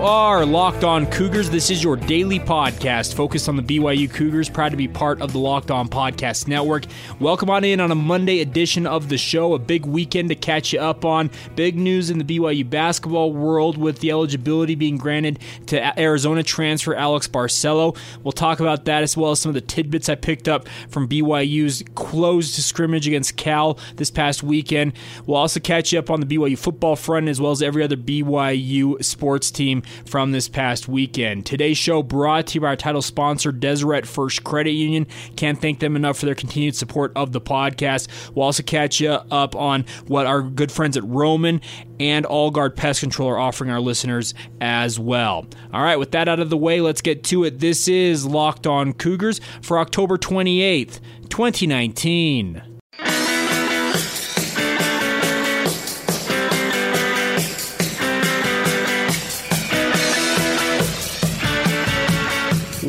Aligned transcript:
Are 0.00 0.46
Locked 0.46 0.82
On 0.82 1.04
Cougars. 1.04 1.50
This 1.50 1.68
is 1.68 1.84
your 1.84 1.94
daily 1.94 2.40
podcast 2.40 3.12
focused 3.12 3.50
on 3.50 3.56
the 3.56 3.62
BYU 3.62 4.10
Cougars. 4.10 4.48
Proud 4.48 4.70
to 4.70 4.76
be 4.78 4.88
part 4.88 5.20
of 5.20 5.34
the 5.34 5.38
Locked 5.38 5.70
On 5.70 5.90
Podcast 5.90 6.48
Network. 6.48 6.86
Welcome 7.18 7.50
on 7.50 7.64
in 7.64 7.80
on 7.80 7.90
a 7.90 7.94
Monday 7.94 8.40
edition 8.40 8.86
of 8.86 9.10
the 9.10 9.18
show. 9.18 9.52
A 9.52 9.58
big 9.58 9.84
weekend 9.84 10.30
to 10.30 10.34
catch 10.34 10.72
you 10.72 10.80
up 10.80 11.04
on. 11.04 11.30
Big 11.54 11.76
news 11.76 12.08
in 12.08 12.16
the 12.16 12.24
BYU 12.24 12.68
basketball 12.68 13.34
world 13.34 13.76
with 13.76 13.98
the 13.98 14.10
eligibility 14.10 14.74
being 14.74 14.96
granted 14.96 15.38
to 15.66 16.00
Arizona 16.00 16.42
transfer 16.42 16.94
Alex 16.94 17.28
Barcelo. 17.28 17.94
We'll 18.24 18.32
talk 18.32 18.60
about 18.60 18.86
that 18.86 19.02
as 19.02 19.18
well 19.18 19.32
as 19.32 19.40
some 19.40 19.50
of 19.50 19.54
the 19.54 19.60
tidbits 19.60 20.08
I 20.08 20.14
picked 20.14 20.48
up 20.48 20.66
from 20.88 21.08
BYU's 21.08 21.84
closed 21.94 22.54
scrimmage 22.54 23.06
against 23.06 23.36
Cal 23.36 23.78
this 23.96 24.10
past 24.10 24.42
weekend. 24.42 24.94
We'll 25.26 25.36
also 25.36 25.60
catch 25.60 25.92
you 25.92 25.98
up 25.98 26.08
on 26.08 26.20
the 26.20 26.26
BYU 26.26 26.56
football 26.56 26.96
front 26.96 27.28
as 27.28 27.38
well 27.38 27.52
as 27.52 27.60
every 27.60 27.82
other 27.82 27.98
BYU 27.98 29.04
sports 29.04 29.50
team 29.50 29.82
from 30.06 30.32
this 30.32 30.48
past 30.48 30.88
weekend. 30.88 31.46
Today's 31.46 31.78
show 31.78 32.02
brought 32.02 32.48
to 32.48 32.54
you 32.54 32.60
by 32.60 32.68
our 32.68 32.76
title 32.76 33.02
sponsor, 33.02 33.52
Deseret 33.52 34.06
First 34.06 34.44
Credit 34.44 34.72
Union. 34.72 35.06
Can't 35.36 35.60
thank 35.60 35.80
them 35.80 35.96
enough 35.96 36.18
for 36.18 36.26
their 36.26 36.34
continued 36.34 36.76
support 36.76 37.12
of 37.16 37.32
the 37.32 37.40
podcast. 37.40 38.08
We'll 38.34 38.46
also 38.46 38.62
catch 38.62 39.00
you 39.00 39.10
up 39.10 39.54
on 39.56 39.84
what 40.06 40.26
our 40.26 40.42
good 40.42 40.72
friends 40.72 40.96
at 40.96 41.04
Roman 41.04 41.60
and 41.98 42.24
All 42.26 42.50
Guard 42.50 42.76
Pest 42.76 43.00
Control 43.00 43.28
are 43.28 43.38
offering 43.38 43.70
our 43.70 43.80
listeners 43.80 44.34
as 44.60 44.98
well. 44.98 45.46
All 45.72 45.82
right, 45.82 45.96
with 45.96 46.12
that 46.12 46.28
out 46.28 46.40
of 46.40 46.50
the 46.50 46.56
way, 46.56 46.80
let's 46.80 47.02
get 47.02 47.24
to 47.24 47.44
it. 47.44 47.58
This 47.58 47.88
is 47.88 48.24
Locked 48.24 48.66
On 48.66 48.92
Cougars 48.92 49.40
for 49.62 49.78
October 49.78 50.16
28th, 50.16 51.00
2019. 51.28 52.69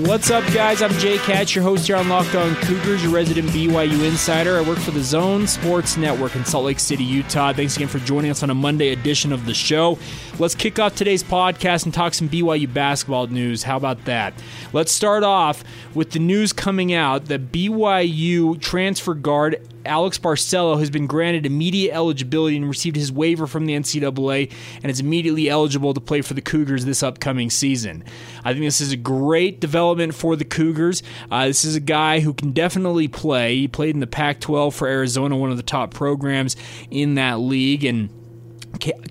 What's 0.05 0.31
up, 0.31 0.43
guys? 0.51 0.81
I'm 0.81 0.91
Jake 0.93 1.21
Hatch, 1.21 1.53
your 1.53 1.63
host 1.63 1.85
here 1.85 1.95
on 1.95 2.09
Locked 2.09 2.33
On 2.33 2.55
Cougars, 2.55 3.03
your 3.03 3.11
resident 3.13 3.49
BYU 3.49 4.03
insider. 4.03 4.57
I 4.57 4.61
work 4.61 4.79
for 4.79 4.89
the 4.89 5.03
Zone 5.03 5.45
Sports 5.45 5.95
Network 5.95 6.35
in 6.35 6.43
Salt 6.43 6.65
Lake 6.65 6.79
City, 6.79 7.03
Utah. 7.03 7.53
Thanks 7.53 7.75
again 7.75 7.87
for 7.87 7.99
joining 7.99 8.31
us 8.31 8.41
on 8.41 8.49
a 8.49 8.55
Monday 8.55 8.93
edition 8.93 9.31
of 9.31 9.45
the 9.45 9.53
show. 9.53 9.99
Let's 10.39 10.55
kick 10.55 10.79
off 10.79 10.95
today's 10.95 11.21
podcast 11.21 11.85
and 11.85 11.93
talk 11.93 12.15
some 12.15 12.27
BYU 12.29 12.73
basketball 12.73 13.27
news. 13.27 13.61
How 13.61 13.77
about 13.77 14.03
that? 14.05 14.33
Let's 14.73 14.91
start 14.91 15.21
off 15.23 15.63
with 15.93 16.09
the 16.11 16.19
news 16.19 16.51
coming 16.51 16.93
out 16.93 17.25
that 17.25 17.51
BYU 17.51 18.59
transfer 18.59 19.13
guard 19.13 19.67
Alex 19.85 20.17
Barcelo 20.17 20.79
has 20.79 20.89
been 20.89 21.07
granted 21.07 21.45
immediate 21.45 21.93
eligibility 21.93 22.57
and 22.57 22.67
received 22.67 22.95
his 22.95 23.11
waiver 23.11 23.47
from 23.47 23.65
the 23.65 23.73
NCAA 23.73 24.51
and 24.81 24.91
is 24.91 24.99
immediately 24.99 25.49
eligible 25.49 25.93
to 25.93 25.99
play 25.99 26.21
for 26.21 26.33
the 26.33 26.41
Cougars 26.41 26.85
this 26.85 27.03
upcoming 27.03 27.49
season. 27.49 28.03
I 28.43 28.53
think 28.53 28.65
this 28.65 28.81
is 28.81 28.91
a 28.91 28.97
great 28.97 29.59
development 29.59 30.15
for 30.15 30.35
the 30.35 30.45
Cougars. 30.45 31.03
Uh, 31.29 31.47
this 31.47 31.65
is 31.65 31.75
a 31.75 31.81
guy 31.81 32.19
who 32.19 32.33
can 32.33 32.51
definitely 32.51 33.07
play. 33.07 33.57
He 33.57 33.67
played 33.67 33.95
in 33.95 33.99
the 33.99 34.07
Pac 34.07 34.39
12 34.39 34.75
for 34.75 34.87
Arizona, 34.87 35.35
one 35.35 35.51
of 35.51 35.57
the 35.57 35.63
top 35.63 35.93
programs 35.93 36.55
in 36.89 37.15
that 37.15 37.39
league, 37.39 37.83
and 37.83 38.09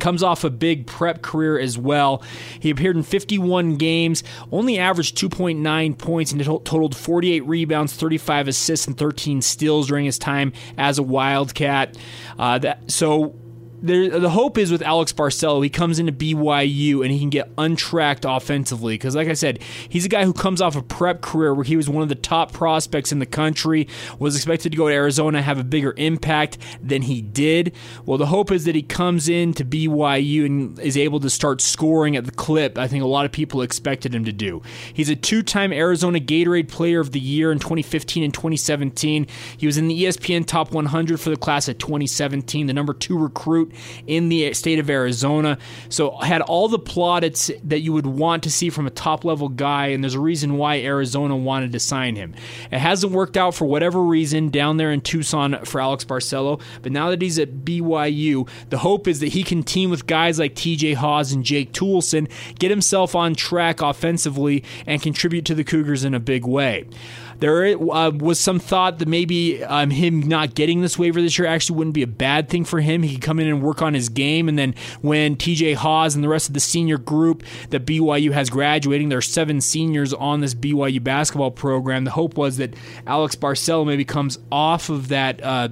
comes 0.01 0.23
off 0.23 0.45
a 0.45 0.51
big 0.51 0.87
prep 0.87 1.23
career 1.23 1.59
as 1.59 1.79
well. 1.79 2.23
He 2.59 2.71
appeared 2.71 2.97
in 2.97 3.03
51 3.03 3.77
games, 3.77 4.23
only 4.51 4.79
averaged 4.79 5.19
2.9 5.19 5.99
points, 5.99 6.33
and 6.33 6.45
totaled 6.45 6.97
48 6.97 7.41
rebounds, 7.47 7.93
35 7.95 8.49
assists, 8.49 8.87
and 8.87 8.97
13 8.97 9.43
steals 9.43 9.89
during 9.89 10.05
his 10.05 10.19
time 10.19 10.53
as 10.77 10.99
a 10.99 11.03
Wildcat. 11.03 11.97
Uh, 12.39 12.59
that, 12.59 12.91
so 12.91 13.35
there, 13.83 14.19
the 14.19 14.31
hope 14.31 14.59
is 14.59 14.73
with 14.73 14.83
Alex 14.83 15.13
Barcelo, 15.13 15.63
he 15.63 15.71
comes 15.71 15.99
into 15.99 16.13
BYU 16.13 17.03
and 17.03 17.13
he 17.13 17.19
can 17.19 17.31
get 17.31 17.51
untracked 17.59 18.25
offensively. 18.27 18.95
Because, 18.95 19.15
like 19.15 19.29
I 19.29 19.35
said, 19.35 19.61
he's 19.89 20.05
a 20.05 20.09
guy 20.09 20.25
who 20.25 20.33
comes 20.33 20.61
off 20.61 20.77
a 20.77 20.83
prep 20.83 21.21
career 21.21 21.55
where 21.55 21.65
he 21.65 21.77
was 21.77 21.89
one 21.89 22.03
of 22.03 22.09
the 22.09 22.15
top 22.15 22.53
prospects 22.53 23.13
in 23.13 23.19
the 23.19 23.27
country, 23.27 23.89
was 24.19 24.37
expected 24.37 24.73
to 24.73 24.79
go 24.79 24.89
to 24.89 24.95
Arizona, 24.95 25.43
have 25.43 25.59
a 25.59 25.65
bigger 25.65 25.95
impact 25.97 26.59
than 26.83 27.03
he 27.03 27.21
did. 27.21 27.75
Well, 28.05 28.19
the 28.19 28.27
hope 28.27 28.51
is 28.51 28.65
that 28.65 28.75
he 28.75 28.83
comes 28.83 29.29
in 29.29 29.51
into 29.51 29.65
BYU 29.65 30.47
and 30.47 30.79
is 30.79 30.97
able 30.97 31.21
to 31.21 31.31
start 31.31 31.61
scoring 31.61 32.17
at 32.17 32.25
the 32.25 32.31
clip 32.31 32.79
I 32.79 32.89
think 32.89 33.03
a 33.03 33.07
lot 33.07 33.25
of 33.25 33.33
people 33.33 33.63
expected 33.63 34.15
him 34.15 34.25
to 34.25 34.33
do. 34.33 34.63
He's 34.93 35.09
a 35.09 35.17
two 35.17 35.43
time 35.43 35.73
Arizona 35.73 36.21
Gatorade 36.21 36.69
Player 36.69 37.01
of 37.01 37.13
the 37.13 37.21
Year 37.21 37.53
in 37.53 37.59
2015 37.59 38.23
and 38.23 38.33
2017. 38.33 39.27
He 39.57 39.67
was 39.67 39.77
in 39.77 39.89
the 39.89 40.05
ESPN 40.05 40.47
Top 40.47 40.73
100 40.73 41.21
for 41.21 41.31
the 41.31 41.37
class 41.37 41.69
of 41.69 41.79
2017, 41.79 42.67
the 42.67 42.73
number 42.73 42.95
two 42.95 43.19
recruit 43.19 43.70
in 44.07 44.29
the 44.29 44.53
state 44.55 44.79
of 44.79 44.91
Arizona. 44.91 45.59
So 45.89 46.17
had 46.19 46.43
all 46.43 46.69
the 46.69 46.79
plaudits 46.79 47.51
that 47.65 47.81
you 47.81 47.93
would 47.93 48.07
want 48.07 48.43
to 48.45 48.51
see 48.51 48.71
from 48.71 48.87
a 48.87 48.91
top 48.91 49.25
level 49.25 49.49
guy, 49.49 49.89
and 49.89 50.03
there's 50.03 50.15
a 50.15 50.21
reason 50.21 50.57
why 50.57 50.79
Arizona 50.81 51.37
wanted 51.37 51.73
to 51.73 51.81
sign 51.81 52.17
him. 52.17 52.35
It 52.71 52.79
hasn't 52.79 53.13
worked 53.13 53.37
out 53.37 53.55
for 53.55 53.67
whatever 53.67 54.03
reason 54.03 54.51
down 54.51 54.77
there 54.77 54.93
in 54.93 55.01
Tucson 55.01 55.65
for 55.65 55.81
Alex 55.81 56.05
Barcelo, 56.05 56.61
but 56.83 56.93
now 56.93 57.11
that 57.11 57.23
he's 57.23 57.39
at 57.39 57.65
BYU, 57.65 58.49
the 58.71 58.79
hope 58.79 59.09
is 59.09 59.21
that 59.21 59.29
he 59.29 59.43
can 59.43 59.63
team 59.63 59.91
with 59.91 60.07
guys 60.07 60.39
like 60.39 60.55
TJ 60.55 60.95
Haws 60.95 61.33
and 61.33 61.45
Jake 61.45 61.73
Toolson, 61.73 62.31
get 62.59 62.71
himself 62.71 63.15
on 63.15 63.35
track 63.35 63.81
offensively, 63.81 64.65
and 64.87 65.03
contribute 65.03 65.45
to 65.47 65.55
the 65.55 65.65
Cougars 65.65 66.05
in 66.05 66.15
a 66.15 66.21
big 66.21 66.45
way. 66.45 66.87
There 67.41 67.77
uh, 67.77 68.11
was 68.11 68.39
some 68.39 68.59
thought 68.59 68.99
that 68.99 69.09
maybe 69.09 69.65
um, 69.65 69.91
him 69.91 70.21
not 70.21 70.55
getting 70.55 70.83
this 70.83 70.99
waiver 70.99 71.21
this 71.21 71.39
year 71.39 71.49
actually 71.49 71.79
wouldn't 71.79 71.95
be 71.95 72.03
a 72.03 72.07
bad 72.07 72.49
thing 72.49 72.65
for 72.65 72.81
him. 72.81 73.03
He 73.03 73.15
could 73.15 73.23
come 73.23 73.41
in 73.41 73.49
and 73.49 73.63
work 73.63 73.83
on 73.83 73.95
his 73.95 74.09
game, 74.09 74.49
and 74.49 74.59
then 74.59 74.75
when 75.01 75.37
TJ 75.37 75.77
Haws 75.77 76.15
and 76.15 76.23
the 76.23 76.29
rest 76.29 76.49
of 76.49 76.55
the 76.55 76.61
senior 76.61 76.99
group 76.99 77.43
that 77.71 77.87
BYU 77.87 78.33
has 78.33 78.51
graduating, 78.51 79.09
there 79.09 79.19
are 79.19 79.23
seven 79.23 79.61
seniors 79.61 80.13
on 80.13 80.41
this 80.41 80.55
BYU 80.55 81.03
basketball 81.03 81.51
program. 81.51 82.05
The 82.05 82.11
hope 82.11 82.37
was 82.37 82.59
that 82.59 82.75
Alex 83.07 83.35
Barcelo 83.37 83.87
maybe 83.87 84.05
comes 84.05 84.39
off 84.53 84.91
of 84.91 85.09
that. 85.09 85.43
Uh, 85.43 85.69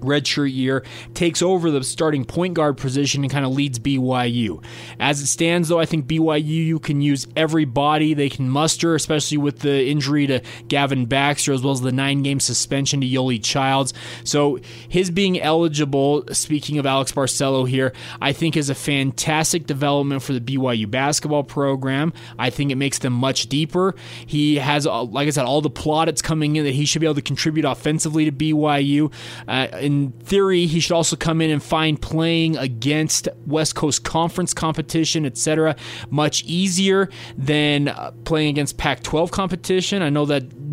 redshirt 0.00 0.54
year, 0.54 0.84
takes 1.14 1.42
over 1.42 1.70
the 1.70 1.82
starting 1.84 2.24
point 2.24 2.54
guard 2.54 2.76
position 2.76 3.22
and 3.22 3.32
kind 3.32 3.44
of 3.44 3.52
leads 3.52 3.78
BYU. 3.78 4.62
As 4.98 5.20
it 5.20 5.26
stands, 5.26 5.68
though, 5.68 5.80
I 5.80 5.86
think 5.86 6.06
BYU 6.06 6.44
you 6.44 6.78
can 6.78 7.00
use 7.00 7.26
every 7.36 7.64
body 7.64 8.14
they 8.14 8.28
can 8.28 8.48
muster, 8.48 8.94
especially 8.94 9.38
with 9.38 9.60
the 9.60 9.86
injury 9.86 10.26
to 10.26 10.40
Gavin 10.68 11.06
Baxter 11.06 11.52
as 11.52 11.62
well 11.62 11.72
as 11.72 11.80
the 11.80 11.92
nine 11.92 12.22
game 12.22 12.40
suspension 12.40 13.00
to 13.00 13.06
Yoeli 13.06 13.42
Childs. 13.42 13.94
So 14.24 14.58
his 14.88 15.10
being 15.10 15.40
eligible, 15.40 16.24
speaking 16.32 16.78
of 16.78 16.86
Alex 16.86 17.12
Barcelo 17.12 17.68
here, 17.68 17.92
I 18.20 18.32
think 18.32 18.56
is 18.56 18.70
a 18.70 18.74
fantastic 18.74 19.66
development 19.66 20.22
for 20.22 20.32
the 20.32 20.40
BYU 20.40 20.90
basketball 20.90 21.44
program. 21.44 22.12
I 22.38 22.50
think 22.50 22.70
it 22.70 22.76
makes 22.76 22.98
them 22.98 23.12
much 23.12 23.48
deeper. 23.48 23.94
He 24.26 24.56
has, 24.56 24.86
uh, 24.86 25.04
like 25.04 25.26
I 25.26 25.30
said, 25.30 25.44
all 25.44 25.60
the 25.60 25.70
plaudits 25.70 26.22
coming 26.22 26.56
in 26.56 26.64
that 26.64 26.74
he 26.74 26.84
should 26.84 27.00
be 27.00 27.06
able 27.06 27.14
to 27.16 27.22
contribute 27.22 27.64
offensively 27.64 28.24
to 28.24 28.32
BYU. 28.32 29.12
Uh, 29.46 29.68
in 29.88 30.12
theory, 30.22 30.66
he 30.66 30.80
should 30.80 30.92
also 30.92 31.16
come 31.16 31.40
in 31.40 31.48
and 31.48 31.62
find 31.62 31.98
playing 31.98 32.58
against 32.58 33.26
West 33.46 33.74
Coast 33.74 34.04
Conference 34.04 34.52
competition, 34.52 35.24
etc., 35.24 35.74
much 36.10 36.44
easier 36.44 37.08
than 37.38 37.88
uh, 37.88 38.10
playing 38.26 38.50
against 38.50 38.76
Pac 38.76 39.02
12 39.02 39.30
competition. 39.30 40.02
I 40.02 40.10
know 40.10 40.26
that 40.26 40.67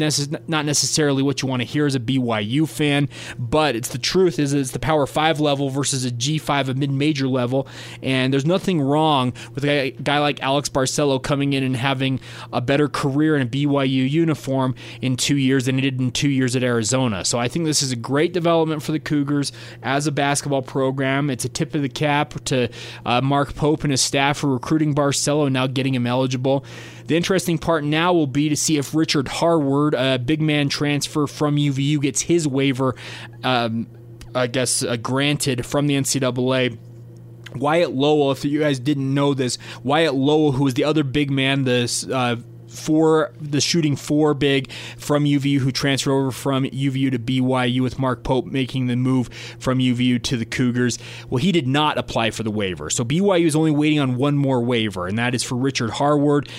not 0.47 0.65
necessarily 0.65 1.23
what 1.23 1.41
you 1.41 1.47
want 1.47 1.61
to 1.61 1.67
hear 1.67 1.85
as 1.85 1.95
a 1.95 1.99
BYU 1.99 2.67
fan, 2.67 3.09
but 3.37 3.75
it's 3.75 3.89
the 3.89 3.97
truth 3.97 4.39
is 4.39 4.53
it's 4.53 4.71
the 4.71 4.79
Power 4.79 5.05
5 5.05 5.39
level 5.39 5.69
versus 5.69 6.05
a 6.05 6.11
G5, 6.11 6.69
a 6.69 6.73
mid 6.73 6.91
major 6.91 7.27
level. 7.27 7.67
And 8.01 8.31
there's 8.31 8.45
nothing 8.45 8.81
wrong 8.81 9.33
with 9.53 9.65
a 9.65 9.91
guy 9.91 10.19
like 10.19 10.41
Alex 10.41 10.69
Barcelo 10.69 11.21
coming 11.21 11.53
in 11.53 11.63
and 11.63 11.75
having 11.75 12.19
a 12.51 12.61
better 12.61 12.87
career 12.87 13.35
in 13.35 13.41
a 13.41 13.45
BYU 13.45 14.09
uniform 14.09 14.75
in 15.01 15.15
two 15.15 15.37
years 15.37 15.65
than 15.65 15.75
he 15.75 15.81
did 15.81 15.99
in 15.99 16.11
two 16.11 16.29
years 16.29 16.55
at 16.55 16.63
Arizona. 16.63 17.25
So 17.25 17.39
I 17.39 17.47
think 17.47 17.65
this 17.65 17.81
is 17.81 17.91
a 17.91 17.95
great 17.95 18.33
development 18.33 18.83
for 18.83 18.91
the 18.91 18.99
Cougars 18.99 19.51
as 19.83 20.07
a 20.07 20.11
basketball 20.11 20.61
program. 20.61 21.29
It's 21.29 21.45
a 21.45 21.49
tip 21.49 21.75
of 21.75 21.81
the 21.81 21.89
cap 21.89 22.33
to 22.45 22.69
uh, 23.05 23.21
Mark 23.21 23.55
Pope 23.55 23.83
and 23.83 23.91
his 23.91 24.01
staff 24.01 24.39
for 24.39 24.47
recruiting 24.47 24.93
Barcelo 24.93 25.45
and 25.45 25.53
now 25.53 25.67
getting 25.67 25.93
him 25.95 26.07
eligible. 26.07 26.65
The 27.07 27.15
interesting 27.15 27.57
part 27.59 27.83
now 27.83 28.13
will 28.13 28.27
be 28.27 28.49
to 28.49 28.55
see 28.55 28.77
if 28.77 28.95
Richard 28.95 29.27
A 29.93 30.17
big 30.17 30.41
man 30.41 30.69
transfer 30.69 31.27
from 31.27 31.57
UVU, 31.57 32.01
gets 32.01 32.21
his 32.21 32.47
waiver, 32.47 32.95
um, 33.43 33.87
I 34.33 34.47
guess, 34.47 34.83
uh, 34.83 34.95
granted 34.97 35.65
from 35.65 35.87
the 35.87 35.95
NCAA. 35.95 36.77
Wyatt 37.55 37.91
Lowell, 37.91 38.31
if 38.31 38.43
you 38.43 38.59
guys 38.59 38.79
didn't 38.79 39.13
know 39.13 39.33
this, 39.33 39.57
Wyatt 39.83 40.13
Lowell, 40.13 40.53
who 40.53 40.65
was 40.65 40.73
the 40.73 40.83
other 40.83 41.03
big 41.03 41.31
man, 41.31 41.63
the 41.63 42.09
uh, 42.11 42.35
for 42.75 43.33
the 43.39 43.61
shooting 43.61 43.95
four 43.95 44.33
big 44.33 44.71
from 44.97 45.23
UVU 45.23 45.59
who 45.59 45.71
transferred 45.71 46.11
over 46.11 46.31
from 46.31 46.65
UVU 46.65 47.11
to 47.11 47.19
BYU 47.19 47.81
with 47.81 47.97
Mark 47.97 48.23
Pope 48.23 48.45
making 48.45 48.87
the 48.87 48.95
move 48.95 49.29
from 49.59 49.79
UVU 49.79 50.21
to 50.23 50.37
the 50.37 50.45
Cougars. 50.45 50.99
Well, 51.29 51.37
he 51.37 51.51
did 51.51 51.67
not 51.67 51.97
apply 51.97 52.31
for 52.31 52.43
the 52.43 52.51
waiver. 52.51 52.89
So 52.89 53.03
BYU 53.03 53.45
is 53.45 53.55
only 53.55 53.71
waiting 53.71 53.99
on 53.99 54.15
one 54.15 54.35
more 54.35 54.61
waiver, 54.61 55.07
and 55.07 55.17
that 55.17 55.33
is 55.33 55.43
for 55.43 55.55
Richard 55.55 55.91
Harward. 55.91 56.49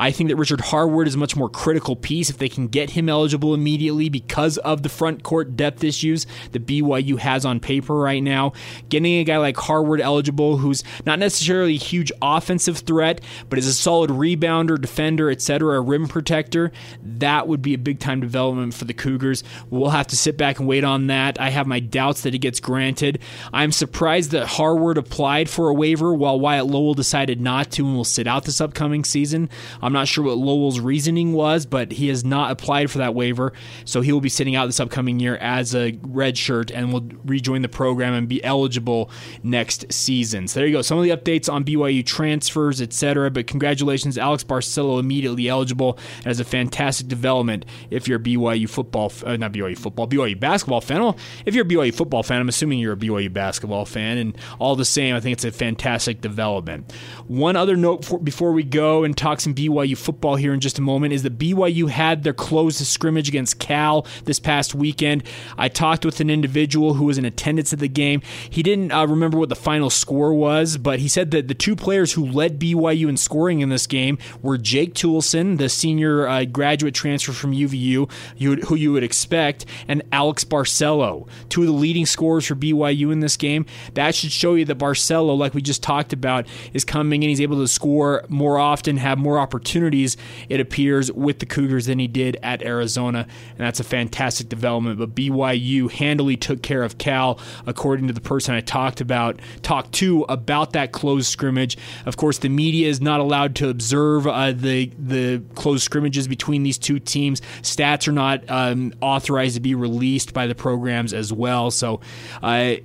I 0.00 0.10
think 0.10 0.28
that 0.28 0.36
Richard 0.36 0.60
Harward 0.60 1.06
is 1.06 1.14
a 1.14 1.18
much 1.18 1.36
more 1.36 1.48
critical 1.48 1.96
piece 1.96 2.30
if 2.30 2.38
they 2.38 2.48
can 2.48 2.68
get 2.68 2.90
him 2.90 3.08
eligible 3.08 3.54
immediately 3.54 4.08
because 4.08 4.58
of 4.58 4.82
the 4.82 4.88
front 4.88 5.22
court 5.22 5.56
depth 5.56 5.84
issues 5.84 6.26
that 6.52 6.66
BYU 6.66 7.18
has 7.18 7.44
on 7.44 7.60
paper 7.60 7.94
right 7.94 8.22
now. 8.22 8.52
Getting 8.88 9.14
a 9.14 9.24
guy 9.24 9.38
like 9.38 9.56
Harward 9.56 10.00
eligible 10.00 10.58
who's 10.58 10.82
not 11.06 11.18
necessarily 11.18 11.74
a 11.74 11.78
huge 11.78 12.12
offensive 12.20 12.78
threat, 12.78 13.20
but 13.48 13.58
is 13.58 13.66
a 13.66 13.74
solid 13.74 14.10
rebounder, 14.10 14.80
defender, 14.80 15.30
etc., 15.30 15.78
a 15.78 15.80
rim 15.80 16.08
protector, 16.08 16.72
that 17.02 17.46
would 17.48 17.62
be 17.62 17.74
a 17.74 17.78
big 17.78 18.00
time 18.00 18.20
development 18.20 18.74
for 18.74 18.84
the 18.84 18.94
Cougars. 18.94 19.44
We'll 19.70 19.90
have 19.90 20.06
to 20.08 20.16
sit 20.16 20.36
back 20.36 20.58
and 20.58 20.68
wait 20.68 20.84
on 20.84 21.06
that. 21.08 21.40
I 21.40 21.50
have 21.50 21.66
my 21.66 21.80
doubts 21.80 22.22
that 22.22 22.34
it 22.34 22.38
gets 22.38 22.60
granted. 22.60 23.20
I'm 23.52 23.72
surprised 23.72 24.32
that 24.32 24.46
Harward 24.46 24.98
applied 24.98 25.48
for 25.48 25.68
a 25.68 25.74
waiver 25.74 26.14
while 26.14 26.40
Wyatt 26.40 26.66
Lowell 26.66 26.94
decided 26.94 27.40
not 27.40 27.70
to 27.72 27.86
and 27.86 27.96
will 27.96 28.04
sit 28.04 28.26
out 28.26 28.44
this 28.44 28.60
upcoming 28.60 29.04
season. 29.04 29.48
I'm 29.84 29.92
not 29.92 30.08
sure 30.08 30.24
what 30.24 30.38
Lowell's 30.38 30.80
reasoning 30.80 31.34
was, 31.34 31.66
but 31.66 31.92
he 31.92 32.08
has 32.08 32.24
not 32.24 32.50
applied 32.50 32.90
for 32.90 32.98
that 32.98 33.14
waiver, 33.14 33.52
so 33.84 34.00
he 34.00 34.12
will 34.12 34.22
be 34.22 34.30
sitting 34.30 34.56
out 34.56 34.64
this 34.64 34.80
upcoming 34.80 35.20
year 35.20 35.36
as 35.36 35.74
a 35.74 35.98
red 36.00 36.38
shirt 36.38 36.70
and 36.70 36.90
will 36.90 37.06
rejoin 37.26 37.60
the 37.60 37.68
program 37.68 38.14
and 38.14 38.26
be 38.26 38.42
eligible 38.42 39.10
next 39.42 39.92
season. 39.92 40.48
So 40.48 40.60
there 40.60 40.66
you 40.66 40.72
go. 40.72 40.80
Some 40.80 40.96
of 40.96 41.04
the 41.04 41.10
updates 41.10 41.52
on 41.52 41.64
BYU 41.64 42.04
transfers, 42.04 42.80
etc. 42.80 43.30
But 43.30 43.46
congratulations, 43.46 44.16
Alex 44.16 44.42
Barcelo 44.42 44.98
immediately 44.98 45.48
eligible 45.48 45.98
as 46.24 46.40
a 46.40 46.44
fantastic 46.44 47.06
development 47.06 47.66
if 47.90 48.08
you're 48.08 48.18
a 48.18 48.22
BYU 48.22 48.66
football, 48.66 49.12
uh, 49.26 49.36
not 49.36 49.52
BYU 49.52 49.76
football, 49.76 50.08
BYU 50.08 50.40
basketball 50.40 50.80
fan. 50.80 51.02
Well, 51.02 51.18
if 51.44 51.54
you're 51.54 51.66
a 51.66 51.68
BYU 51.68 51.94
football 51.94 52.22
fan, 52.22 52.40
I'm 52.40 52.48
assuming 52.48 52.78
you're 52.78 52.94
a 52.94 52.96
BYU 52.96 53.30
basketball 53.30 53.84
fan, 53.84 54.16
and 54.16 54.38
all 54.58 54.76
the 54.76 54.86
same, 54.86 55.14
I 55.14 55.20
think 55.20 55.34
it's 55.34 55.44
a 55.44 55.52
fantastic 55.52 56.22
development. 56.22 56.90
One 57.26 57.54
other 57.54 57.76
note 57.76 58.06
for, 58.06 58.18
before 58.18 58.52
we 58.52 58.62
go 58.62 59.04
and 59.04 59.14
talk 59.14 59.40
some 59.40 59.54
BYU 59.54 59.73
BYU 59.74 59.96
football 59.96 60.36
here 60.36 60.54
in 60.54 60.60
just 60.60 60.78
a 60.78 60.82
moment 60.82 61.12
is 61.12 61.22
that 61.22 61.38
BYU 61.38 61.88
had 61.88 62.22
their 62.22 62.32
closed 62.32 62.84
scrimmage 62.86 63.28
against 63.28 63.58
Cal 63.58 64.06
this 64.24 64.38
past 64.38 64.74
weekend. 64.74 65.24
I 65.58 65.68
talked 65.68 66.04
with 66.04 66.20
an 66.20 66.30
individual 66.30 66.94
who 66.94 67.04
was 67.04 67.18
in 67.18 67.24
attendance 67.24 67.72
at 67.72 67.78
the 67.78 67.88
game. 67.88 68.22
He 68.48 68.62
didn't 68.62 68.92
uh, 68.92 69.06
remember 69.06 69.38
what 69.38 69.48
the 69.48 69.56
final 69.56 69.90
score 69.90 70.32
was, 70.32 70.76
but 70.76 71.00
he 71.00 71.08
said 71.08 71.30
that 71.32 71.48
the 71.48 71.54
two 71.54 71.76
players 71.76 72.12
who 72.12 72.24
led 72.24 72.58
BYU 72.58 73.08
in 73.08 73.16
scoring 73.16 73.60
in 73.60 73.68
this 73.68 73.86
game 73.86 74.18
were 74.42 74.58
Jake 74.58 74.94
Toolson, 74.94 75.58
the 75.58 75.68
senior 75.68 76.28
uh, 76.28 76.44
graduate 76.44 76.94
transfer 76.94 77.32
from 77.32 77.52
UVU, 77.52 78.10
who 78.40 78.74
you 78.74 78.92
would 78.92 79.04
expect, 79.04 79.66
and 79.88 80.02
Alex 80.12 80.44
Barcelo, 80.44 81.28
two 81.48 81.62
of 81.62 81.66
the 81.66 81.72
leading 81.72 82.06
scorers 82.06 82.46
for 82.46 82.54
BYU 82.54 83.12
in 83.12 83.20
this 83.20 83.36
game. 83.36 83.66
That 83.94 84.14
should 84.14 84.32
show 84.32 84.54
you 84.54 84.64
that 84.66 84.78
Barcelo, 84.78 85.36
like 85.36 85.54
we 85.54 85.62
just 85.62 85.82
talked 85.82 86.12
about, 86.12 86.46
is 86.72 86.84
coming 86.84 87.22
and 87.24 87.28
He's 87.28 87.40
able 87.40 87.58
to 87.58 87.66
score 87.66 88.24
more 88.28 88.58
often, 88.58 88.96
have 88.98 89.18
more 89.18 89.38
opportunities 89.38 89.63
opportunities, 89.64 90.18
it 90.50 90.60
appears, 90.60 91.10
with 91.10 91.38
the 91.38 91.46
Cougars 91.46 91.86
than 91.86 91.98
he 91.98 92.06
did 92.06 92.36
at 92.42 92.62
Arizona. 92.62 93.26
And 93.50 93.58
that's 93.58 93.80
a 93.80 93.84
fantastic 93.84 94.50
development. 94.50 94.98
But 94.98 95.14
BYU 95.14 95.90
handily 95.90 96.36
took 96.36 96.62
care 96.62 96.82
of 96.82 96.98
Cal, 96.98 97.40
according 97.66 98.08
to 98.08 98.12
the 98.12 98.20
person 98.20 98.54
I 98.54 98.60
talked 98.60 99.00
about, 99.00 99.40
talked 99.62 99.92
to 99.94 100.22
about 100.28 100.74
that 100.74 100.92
closed 100.92 101.28
scrimmage. 101.28 101.78
Of 102.04 102.18
course, 102.18 102.38
the 102.38 102.50
media 102.50 102.88
is 102.88 103.00
not 103.00 103.20
allowed 103.20 103.54
to 103.56 103.70
observe 103.70 104.26
uh, 104.26 104.52
the 104.52 104.92
the 104.98 105.42
closed 105.54 105.82
scrimmages 105.82 106.28
between 106.28 106.62
these 106.62 106.78
two 106.78 106.98
teams. 106.98 107.40
Stats 107.62 108.06
are 108.06 108.12
not 108.12 108.44
um, 108.48 108.92
authorized 109.00 109.54
to 109.54 109.60
be 109.60 109.74
released 109.74 110.34
by 110.34 110.46
the 110.46 110.54
programs 110.54 111.14
as 111.14 111.32
well. 111.32 111.70
So. 111.70 112.00
Uh, 112.42 112.76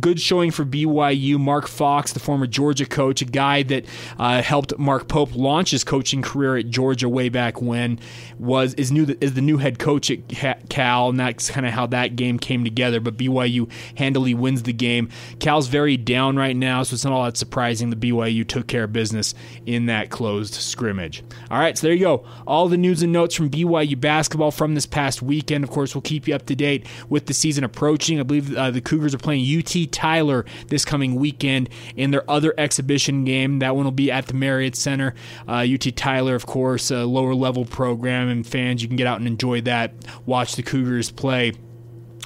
good 0.00 0.20
showing 0.20 0.50
for 0.50 0.64
BYU. 0.64 1.38
Mark 1.38 1.68
Fox, 1.68 2.12
the 2.12 2.20
former 2.20 2.46
Georgia 2.46 2.86
coach, 2.86 3.22
a 3.22 3.24
guy 3.24 3.62
that 3.64 3.84
uh, 4.18 4.42
helped 4.42 4.78
Mark 4.78 5.08
Pope 5.08 5.34
launch 5.34 5.70
his 5.70 5.84
coaching 5.84 6.22
career 6.22 6.56
at 6.56 6.68
Georgia 6.68 7.08
way 7.08 7.28
back 7.28 7.60
when, 7.60 7.98
was 8.38 8.74
is 8.74 8.90
new 8.92 9.16
is 9.20 9.34
the 9.34 9.40
new 9.40 9.58
head 9.58 9.78
coach 9.78 10.10
at 10.10 10.68
Cal, 10.68 11.08
and 11.08 11.20
that's 11.20 11.50
kind 11.50 11.66
of 11.66 11.72
how 11.72 11.86
that 11.86 12.16
game 12.16 12.38
came 12.38 12.64
together. 12.64 13.00
But 13.00 13.16
BYU 13.16 13.70
handily 13.96 14.34
wins 14.34 14.62
the 14.62 14.72
game. 14.72 15.08
Cal's 15.38 15.68
very 15.68 15.96
down 15.96 16.36
right 16.36 16.56
now, 16.56 16.82
so 16.82 16.94
it's 16.94 17.04
not 17.04 17.12
all 17.12 17.24
that 17.24 17.36
surprising 17.36 17.90
that 17.90 18.00
BYU 18.00 18.46
took 18.46 18.66
care 18.66 18.84
of 18.84 18.92
business 18.92 19.34
in 19.66 19.86
that 19.86 20.10
closed 20.10 20.54
scrimmage. 20.54 21.22
All 21.50 21.58
right, 21.58 21.76
so 21.76 21.86
there 21.86 21.94
you 21.94 22.04
go. 22.04 22.24
All 22.46 22.68
the 22.68 22.76
news 22.76 23.02
and 23.02 23.12
notes 23.12 23.34
from 23.34 23.50
BYU 23.50 24.00
basketball 24.00 24.50
from 24.50 24.74
this 24.74 24.86
past 24.86 25.22
weekend. 25.22 25.64
Of 25.64 25.70
course, 25.70 25.94
we'll 25.94 26.02
keep 26.02 26.28
you 26.28 26.34
up 26.34 26.46
to 26.46 26.54
date 26.54 26.86
with 27.08 27.26
the 27.26 27.34
season 27.34 27.64
approaching. 27.64 28.20
I 28.20 28.22
believe 28.22 28.56
uh, 28.56 28.70
the 28.70 28.80
Cougars 28.80 29.14
are 29.14 29.18
playing 29.18 29.42
UT 29.58 29.81
Tyler 29.86 30.44
this 30.68 30.84
coming 30.84 31.16
weekend 31.16 31.68
in 31.96 32.10
their 32.10 32.28
other 32.30 32.54
exhibition 32.58 33.24
game. 33.24 33.58
That 33.60 33.76
one 33.76 33.84
will 33.84 33.92
be 33.92 34.10
at 34.10 34.26
the 34.26 34.34
Marriott 34.34 34.76
Center. 34.76 35.14
Uh, 35.48 35.66
UT 35.72 35.96
Tyler, 35.96 36.34
of 36.34 36.46
course, 36.46 36.90
a 36.90 37.04
lower 37.04 37.34
level 37.34 37.64
program, 37.64 38.28
and 38.28 38.46
fans, 38.46 38.82
you 38.82 38.88
can 38.88 38.96
get 38.96 39.06
out 39.06 39.18
and 39.18 39.26
enjoy 39.26 39.60
that. 39.62 39.94
Watch 40.26 40.56
the 40.56 40.62
Cougars 40.62 41.10
play 41.10 41.52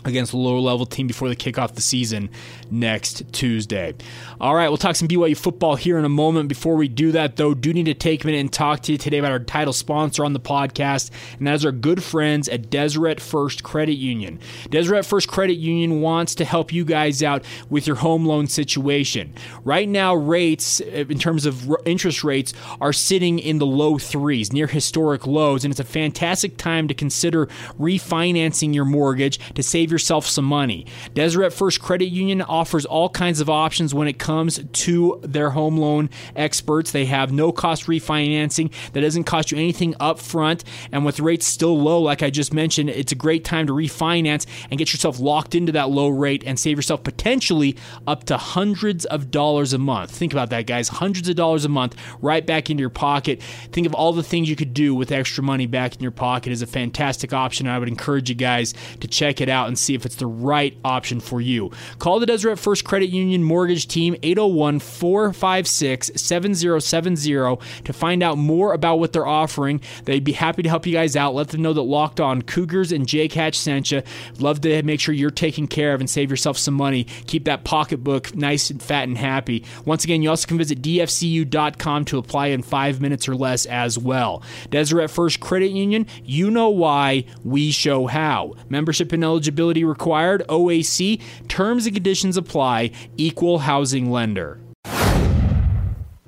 against 0.05 0.33
a 0.33 0.37
lower 0.37 0.61
level 0.61 0.87
team 0.87 1.07
before 1.07 1.29
they 1.29 1.35
kick 1.35 1.59
off 1.59 1.75
the 1.75 1.83
season 1.83 2.31
next 2.71 3.33
Tuesday. 3.33 3.95
All 4.41 4.55
right, 4.55 4.69
we'll 4.69 4.77
talk 4.77 4.97
some 4.97 5.09
BYU 5.09 5.37
football 5.37 5.77
here 5.77 5.99
in 5.99 6.05
a 6.05 6.11
moment. 6.11 6.49
Before 6.49 6.77
we 6.77 6.89
do 6.89 7.13
that, 7.13 7.37
though, 7.37 7.55
do 7.55 7.73
need 7.73 7.87
to 7.87 7.95
take 7.95 8.25
a 8.25 8.27
minute 8.27 8.41
and 8.41 8.53
talk 8.53 8.83
to 8.83 8.93
you 8.93 8.99
today 8.99 9.19
about 9.19 9.33
our 9.33 9.39
title 9.39 9.73
sponsor 9.73 10.25
on 10.25 10.33
the 10.33 10.41
podcast, 10.41 11.11
and 11.39 11.47
that 11.47 11.55
is 11.55 11.65
our 11.65 11.73
good 11.73 12.03
friends 12.03 12.49
at 12.49 12.71
Deseret 12.71 13.21
First 13.21 13.63
Credit 13.63 13.95
Union. 13.95 14.39
Deseret 14.71 15.07
First 15.07 15.29
Credit 15.29 15.55
Union 15.55 16.01
wants 16.01 16.35
to 16.37 16.45
help 16.45 16.73
you 16.73 16.85
guys 16.85 17.23
out 17.23 17.45
with 17.71 17.87
your 17.87 17.97
home 17.97 18.27
loan 18.27 18.47
situation. 18.47 19.35
Right 19.65 19.89
now, 19.89 20.15
rates 20.15 20.81
uh, 20.81 21.05
in 21.09 21.19
terms 21.19 21.47
of 21.47 21.71
interest 21.85 22.25
rates 22.25 22.53
are 22.81 22.93
sitting 22.93 23.39
in 23.39 23.59
the 23.59 23.67
low 23.67 23.99
threes, 23.99 24.53
near 24.53 24.67
historic 24.67 25.27
lows, 25.27 25.65
and 25.65 25.73
it's 25.73 25.81
a 25.81 25.85
fantastic 25.85 26.57
time 26.57 26.89
to 26.89 26.95
consider 26.95 27.47
refinancing 27.79 28.75
your 28.75 28.85
mortgage 28.85 29.39
to 29.55 29.63
save 29.63 29.91
yourself 29.91 30.27
some 30.27 30.45
money. 30.45 30.87
Deseret 31.15 31.53
First 31.53 31.81
Credit 31.81 32.07
Union 32.07 32.43
offers 32.57 32.87
all 32.87 33.11
kinds 33.11 33.41
of 33.41 33.51
options 33.51 33.93
when 33.93 34.09
it 34.09 34.19
comes 34.19 34.59
to 34.73 35.21
their 35.23 35.51
home 35.51 35.77
loan 35.77 36.09
experts. 36.35 36.91
They 36.91 37.05
have 37.05 37.33
no 37.33 37.53
cost 37.53 37.87
refinancing 37.87 38.73
that 38.93 39.03
doesn't 39.03 39.25
cost 39.25 39.51
you 39.51 39.59
anything 39.59 39.95
up 40.01 40.19
front. 40.19 40.65
And 40.91 41.05
with 41.05 41.21
rates 41.21 41.47
still 41.47 41.79
low, 41.79 42.01
like 42.01 42.23
I 42.23 42.31
just 42.31 42.55
mentioned, 42.55 42.89
it's 42.89 43.13
a 43.13 43.17
great 43.17 43.45
time 43.45 43.67
to 43.67 43.75
refinance 43.75 44.47
and 44.71 44.79
get 44.79 44.93
yourself 44.93 45.21
locked 45.21 45.55
into 45.55 45.73
that 45.73 45.91
low 45.91 46.09
rate 46.09 46.43
and 46.47 46.59
save 46.59 46.79
yourself 46.79 47.03
potentially 47.03 47.77
up 48.07 48.25
to 48.25 48.39
hundreds 48.39 49.05
of 49.05 49.31
dollars 49.31 49.75
a 49.75 49.79
month. 49.79 50.11
Think 50.11 50.33
about 50.33 50.51
that, 50.51 50.67
guys. 50.67 50.89
Hundreds 50.89 51.29
of 51.29 51.37
dollars 51.37 51.67
a 51.67 51.69
month 51.69 51.95
right 52.23 52.47
back 52.47 52.71
into 52.71 52.81
your 52.81 52.91
pocket. 52.91 53.43
Think 53.73 53.87
of 53.87 53.95
all 53.95 54.15
the 54.15 54.23
things 54.23 54.49
you 54.49 54.57
could 54.57 54.73
do 54.73 54.95
with 54.95 55.13
extra 55.13 55.45
money 55.45 55.67
back 55.67 55.95
in 55.95 56.01
your 56.01 56.11
pocket 56.11 56.53
is 56.53 56.63
a 56.63 56.67
fantastic 56.67 57.35
option. 57.35 57.67
I 57.67 57.79
would 57.79 57.89
encourage 57.89 58.31
you 58.31 58.35
guys 58.35 58.73
to 59.01 59.09
check 59.09 59.41
it 59.41 59.49
out 59.49 59.69
and 59.69 59.79
see 59.79 59.95
if 59.95 60.07
it's 60.07 60.17
the 60.17 60.27
right 60.27 60.77
option 60.85 61.21
for 61.21 61.41
you. 61.41 61.71
Call 61.99 62.19
the 62.21 62.27
Deseret 62.47 62.61
First 62.61 62.85
Credit 62.85 63.09
Union 63.09 63.43
Mortgage 63.43 63.89
Team 63.89 64.15
801 64.23 64.79
456 64.79 66.13
7070 66.15 67.83
to 67.83 67.93
find 67.93 68.23
out 68.23 68.39
more 68.39 68.73
about 68.73 69.01
what 69.01 69.13
they're 69.13 69.27
offering. 69.27 69.81
They'd 70.05 70.23
be 70.23 70.31
happy 70.31 70.63
to 70.63 70.69
help 70.69 70.87
you 70.87 70.93
guys 70.93 71.17
out. 71.17 71.35
Let 71.35 71.49
them 71.49 71.63
know 71.63 71.73
that 71.73 71.83
Locked 71.83 72.21
On 72.21 72.43
Cougars 72.43 72.93
and 72.93 73.05
Jake 73.05 73.33
Hatch 73.33 73.59
sent 73.59 73.91
you. 73.91 74.03
Love 74.39 74.61
to 74.61 74.83
make 74.85 75.01
sure 75.01 75.13
you're 75.13 75.33
taken 75.33 75.67
care 75.67 75.93
of 75.93 75.99
and 75.99 76.09
save 76.09 76.31
yourself 76.31 76.57
some 76.57 76.75
money. 76.75 77.05
Keep 77.27 77.47
that 77.47 77.65
pocketbook 77.65 78.37
nice 78.37 78.71
and 78.71 78.81
fat 78.81 79.09
and 79.09 79.19
happy. 79.19 79.65
Once 79.85 80.05
again, 80.05 80.23
you 80.23 80.31
also 80.31 80.47
can 80.47 80.59
visit 80.59 80.81
dfcu.com 80.81 82.05
to 82.05 82.19
apply 82.19 82.49
in 82.49 82.63
five 82.63 83.01
minutes 83.01 83.29
or 83.29 83.35
less 83.35 83.67
as 83.67 83.99
well. 83.99 84.41
Deseret 84.71 85.11
First 85.11 85.41
Credit 85.41 85.73
Union, 85.73 86.07
you 86.23 86.49
know 86.49 86.69
why, 86.69 87.25
we 87.43 87.73
show 87.73 88.07
how. 88.07 88.55
Membership 88.69 89.13
and 89.13 89.25
eligibility 89.25 89.83
required, 89.83 90.45
OAC, 90.49 91.21
terms 91.49 91.87
and 91.87 91.95
conditions 91.97 92.36
apply, 92.37 92.91
equal 93.17 93.59
housing 93.59 94.11
lender. 94.11 94.61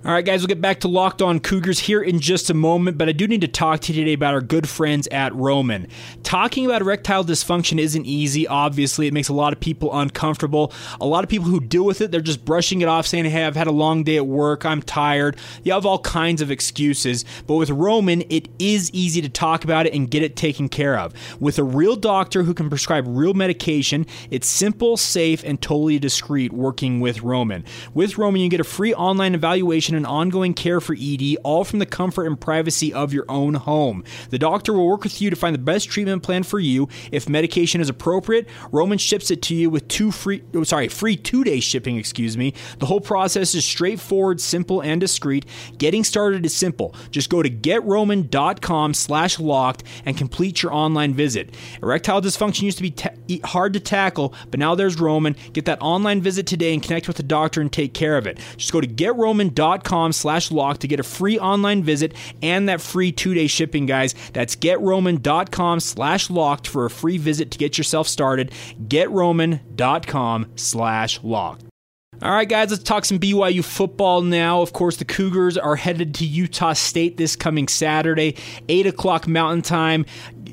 All 0.04 0.12
right, 0.12 0.24
guys, 0.24 0.42
we'll 0.42 0.46
get 0.46 0.60
back 0.60 0.78
to 0.80 0.88
Locked 0.88 1.22
On 1.22 1.40
Cougars 1.40 1.80
here 1.80 2.00
in 2.00 2.20
just 2.20 2.50
a 2.50 2.54
moment, 2.54 2.98
but 2.98 3.08
I 3.08 3.12
do 3.12 3.26
need 3.26 3.40
to 3.40 3.48
talk 3.48 3.80
to 3.80 3.92
you 3.92 4.00
today 4.00 4.12
about 4.12 4.32
our 4.32 4.40
good 4.40 4.68
friends 4.68 5.08
at 5.08 5.34
Roman. 5.34 5.88
Talking 6.22 6.64
about 6.64 6.82
erectile 6.82 7.24
dysfunction 7.24 7.80
isn't 7.80 8.06
easy, 8.06 8.46
obviously. 8.46 9.08
It 9.08 9.12
makes 9.12 9.28
a 9.28 9.32
lot 9.32 9.52
of 9.52 9.58
people 9.58 9.92
uncomfortable. 9.92 10.72
A 11.00 11.04
lot 11.04 11.24
of 11.24 11.30
people 11.30 11.48
who 11.48 11.58
deal 11.58 11.84
with 11.84 12.00
it, 12.00 12.12
they're 12.12 12.20
just 12.20 12.44
brushing 12.44 12.80
it 12.80 12.86
off, 12.86 13.08
saying, 13.08 13.24
hey, 13.24 13.44
I've 13.44 13.56
had 13.56 13.66
a 13.66 13.72
long 13.72 14.04
day 14.04 14.16
at 14.16 14.26
work, 14.28 14.64
I'm 14.64 14.82
tired. 14.82 15.36
You 15.64 15.72
have 15.72 15.84
all 15.84 15.98
kinds 15.98 16.42
of 16.42 16.52
excuses, 16.52 17.24
but 17.48 17.56
with 17.56 17.70
Roman, 17.70 18.22
it 18.30 18.48
is 18.60 18.92
easy 18.92 19.20
to 19.22 19.28
talk 19.28 19.64
about 19.64 19.86
it 19.86 19.94
and 19.94 20.08
get 20.08 20.22
it 20.22 20.36
taken 20.36 20.68
care 20.68 20.96
of. 20.96 21.12
With 21.40 21.58
a 21.58 21.64
real 21.64 21.96
doctor 21.96 22.44
who 22.44 22.54
can 22.54 22.68
prescribe 22.68 23.04
real 23.08 23.34
medication, 23.34 24.06
it's 24.30 24.46
simple, 24.46 24.96
safe, 24.96 25.42
and 25.42 25.60
totally 25.60 25.98
discreet 25.98 26.52
working 26.52 27.00
with 27.00 27.22
Roman. 27.22 27.64
With 27.94 28.16
Roman, 28.16 28.40
you 28.40 28.48
get 28.48 28.60
a 28.60 28.64
free 28.64 28.94
online 28.94 29.34
evaluation 29.34 29.88
and 29.98 30.06
ongoing 30.06 30.54
care 30.54 30.80
for 30.80 30.96
ED, 30.98 31.36
all 31.44 31.64
from 31.64 31.78
the 31.78 31.86
comfort 31.86 32.26
and 32.26 32.40
privacy 32.40 32.94
of 32.94 33.12
your 33.12 33.26
own 33.28 33.54
home. 33.54 34.02
The 34.30 34.38
doctor 34.38 34.72
will 34.72 34.88
work 34.88 35.02
with 35.02 35.20
you 35.20 35.28
to 35.28 35.36
find 35.36 35.54
the 35.54 35.58
best 35.58 35.90
treatment 35.90 36.22
plan 36.22 36.42
for 36.42 36.58
you. 36.58 36.88
If 37.12 37.28
medication 37.28 37.82
is 37.82 37.90
appropriate, 37.90 38.48
Roman 38.72 38.96
ships 38.96 39.30
it 39.30 39.42
to 39.42 39.54
you 39.54 39.68
with 39.68 39.86
two 39.88 40.10
free, 40.10 40.42
oh, 40.54 40.64
sorry, 40.64 40.88
free 40.88 41.16
two 41.16 41.44
day 41.44 41.60
shipping. 41.60 41.98
Excuse 41.98 42.36
me. 42.36 42.54
The 42.78 42.86
whole 42.86 43.00
process 43.00 43.54
is 43.54 43.64
straightforward, 43.64 44.40
simple, 44.40 44.80
and 44.80 45.00
discreet. 45.00 45.44
Getting 45.76 46.04
started 46.04 46.46
is 46.46 46.56
simple. 46.56 46.94
Just 47.10 47.28
go 47.28 47.42
to 47.42 47.50
getroman.com 47.50 48.94
slash 48.94 49.38
locked 49.38 49.82
and 50.04 50.16
complete 50.16 50.62
your 50.62 50.72
online 50.72 51.12
visit. 51.12 51.54
Erectile 51.82 52.22
dysfunction 52.22 52.62
used 52.62 52.78
to 52.78 52.90
be 53.26 53.40
hard 53.44 53.72
to 53.74 53.80
tackle, 53.80 54.34
but 54.50 54.60
now 54.60 54.74
there's 54.74 54.98
Roman. 55.00 55.36
Get 55.52 55.64
that 55.66 55.80
online 55.82 56.22
visit 56.22 56.46
today 56.46 56.72
and 56.72 56.82
connect 56.82 57.08
with 57.08 57.18
a 57.18 57.22
doctor 57.22 57.60
and 57.60 57.72
take 57.72 57.94
care 57.94 58.16
of 58.16 58.26
it. 58.26 58.38
Just 58.56 58.72
go 58.72 58.80
to 58.80 58.86
getroman.com/locked 59.84 60.80
to 60.80 60.88
get 60.88 61.00
a 61.00 61.04
free 61.04 61.38
online 61.38 61.82
visit 61.82 62.14
and 62.42 62.68
that 62.68 62.80
free 62.80 63.12
two 63.12 63.34
day 63.34 63.46
shipping, 63.46 63.86
guys. 63.86 64.14
That's 64.32 64.56
getroman.com 64.56 65.80
slash 65.80 66.30
locked 66.30 66.66
for 66.66 66.84
a 66.84 66.90
free 66.90 67.18
visit 67.18 67.50
to 67.52 67.58
get 67.58 67.78
yourself 67.78 68.08
started. 68.08 68.52
Getroman.com 68.86 70.52
slash 70.56 71.20
locked. 71.22 71.64
All 72.20 72.32
right, 72.32 72.48
guys, 72.48 72.72
let's 72.72 72.82
talk 72.82 73.04
some 73.04 73.20
BYU 73.20 73.64
football 73.64 74.22
now. 74.22 74.60
Of 74.60 74.72
course, 74.72 74.96
the 74.96 75.04
Cougars 75.04 75.56
are 75.56 75.76
headed 75.76 76.16
to 76.16 76.26
Utah 76.26 76.72
State 76.72 77.16
this 77.16 77.36
coming 77.36 77.68
Saturday, 77.68 78.34
8 78.68 78.88
o'clock 78.88 79.28
Mountain 79.28 79.62
Time 79.62 80.04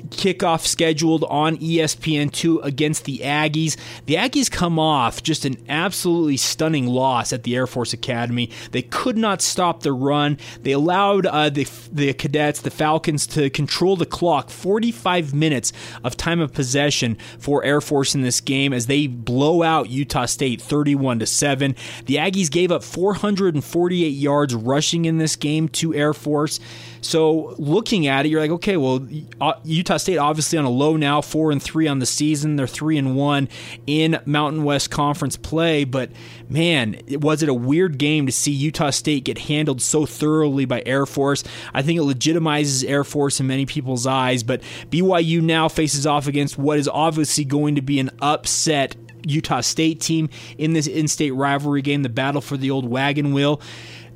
kickoff 0.08 0.66
scheduled 0.66 1.24
on 1.24 1.56
ESPN2 1.56 2.64
against 2.64 3.04
the 3.04 3.18
Aggies. 3.18 3.76
The 4.06 4.14
Aggies 4.14 4.50
come 4.50 4.78
off 4.78 5.22
just 5.22 5.44
an 5.44 5.56
absolutely 5.68 6.36
stunning 6.36 6.86
loss 6.86 7.32
at 7.32 7.42
the 7.42 7.56
Air 7.56 7.66
Force 7.66 7.92
Academy. 7.92 8.50
They 8.72 8.82
could 8.82 9.16
not 9.16 9.42
stop 9.42 9.82
the 9.82 9.92
run. 9.92 10.38
They 10.62 10.72
allowed 10.72 11.26
uh, 11.26 11.50
the, 11.50 11.68
the 11.92 12.12
cadets, 12.14 12.60
the 12.60 12.70
Falcons, 12.70 13.26
to 13.28 13.50
control 13.50 13.96
the 13.96 14.06
clock 14.06 14.50
45 14.50 15.34
minutes 15.34 15.72
of 16.04 16.16
time 16.16 16.40
of 16.40 16.52
possession 16.52 17.16
for 17.38 17.64
Air 17.64 17.80
Force 17.80 18.14
in 18.14 18.22
this 18.22 18.40
game 18.40 18.72
as 18.72 18.86
they 18.86 19.06
blow 19.06 19.62
out 19.62 19.90
Utah 19.90 20.26
State 20.26 20.60
31 20.60 21.20
to 21.20 21.26
7. 21.26 21.74
The 22.06 22.16
Aggies 22.16 22.50
gave 22.50 22.72
up 22.72 22.82
448 22.82 24.08
yards 24.08 24.54
rushing 24.54 25.04
in 25.04 25.18
this 25.18 25.36
game 25.36 25.68
to 25.70 25.94
Air 25.94 26.14
Force. 26.14 26.60
So 27.00 27.54
looking 27.58 28.06
at 28.06 28.26
it, 28.26 28.30
you're 28.30 28.40
like, 28.40 28.50
okay, 28.50 28.76
well, 28.76 29.06
uh, 29.40 29.54
Utah 29.86 29.98
State 29.98 30.18
obviously 30.18 30.58
on 30.58 30.64
a 30.64 30.68
low 30.68 30.96
now, 30.96 31.20
four 31.20 31.52
and 31.52 31.62
three 31.62 31.86
on 31.86 32.00
the 32.00 32.06
season. 32.06 32.56
They're 32.56 32.66
three 32.66 32.98
and 32.98 33.14
one 33.14 33.48
in 33.86 34.18
Mountain 34.26 34.64
West 34.64 34.90
Conference 34.90 35.36
play. 35.36 35.84
But 35.84 36.10
man, 36.48 37.00
was 37.08 37.44
it 37.44 37.48
a 37.48 37.54
weird 37.54 37.96
game 37.96 38.26
to 38.26 38.32
see 38.32 38.50
Utah 38.50 38.90
State 38.90 39.22
get 39.22 39.38
handled 39.38 39.80
so 39.80 40.04
thoroughly 40.04 40.64
by 40.64 40.82
Air 40.84 41.06
Force? 41.06 41.44
I 41.72 41.82
think 41.82 42.00
it 42.00 42.02
legitimizes 42.02 42.84
Air 42.84 43.04
Force 43.04 43.38
in 43.38 43.46
many 43.46 43.64
people's 43.64 44.08
eyes. 44.08 44.42
But 44.42 44.60
BYU 44.90 45.40
now 45.40 45.68
faces 45.68 46.04
off 46.04 46.26
against 46.26 46.58
what 46.58 46.80
is 46.80 46.88
obviously 46.88 47.44
going 47.44 47.76
to 47.76 47.82
be 47.82 48.00
an 48.00 48.10
upset 48.20 48.96
Utah 49.24 49.60
State 49.60 50.00
team 50.00 50.28
in 50.58 50.72
this 50.72 50.86
in 50.86 51.06
state 51.06 51.32
rivalry 51.32 51.82
game, 51.82 52.02
the 52.02 52.08
battle 52.08 52.40
for 52.40 52.56
the 52.56 52.72
old 52.72 52.88
wagon 52.88 53.32
wheel. 53.32 53.60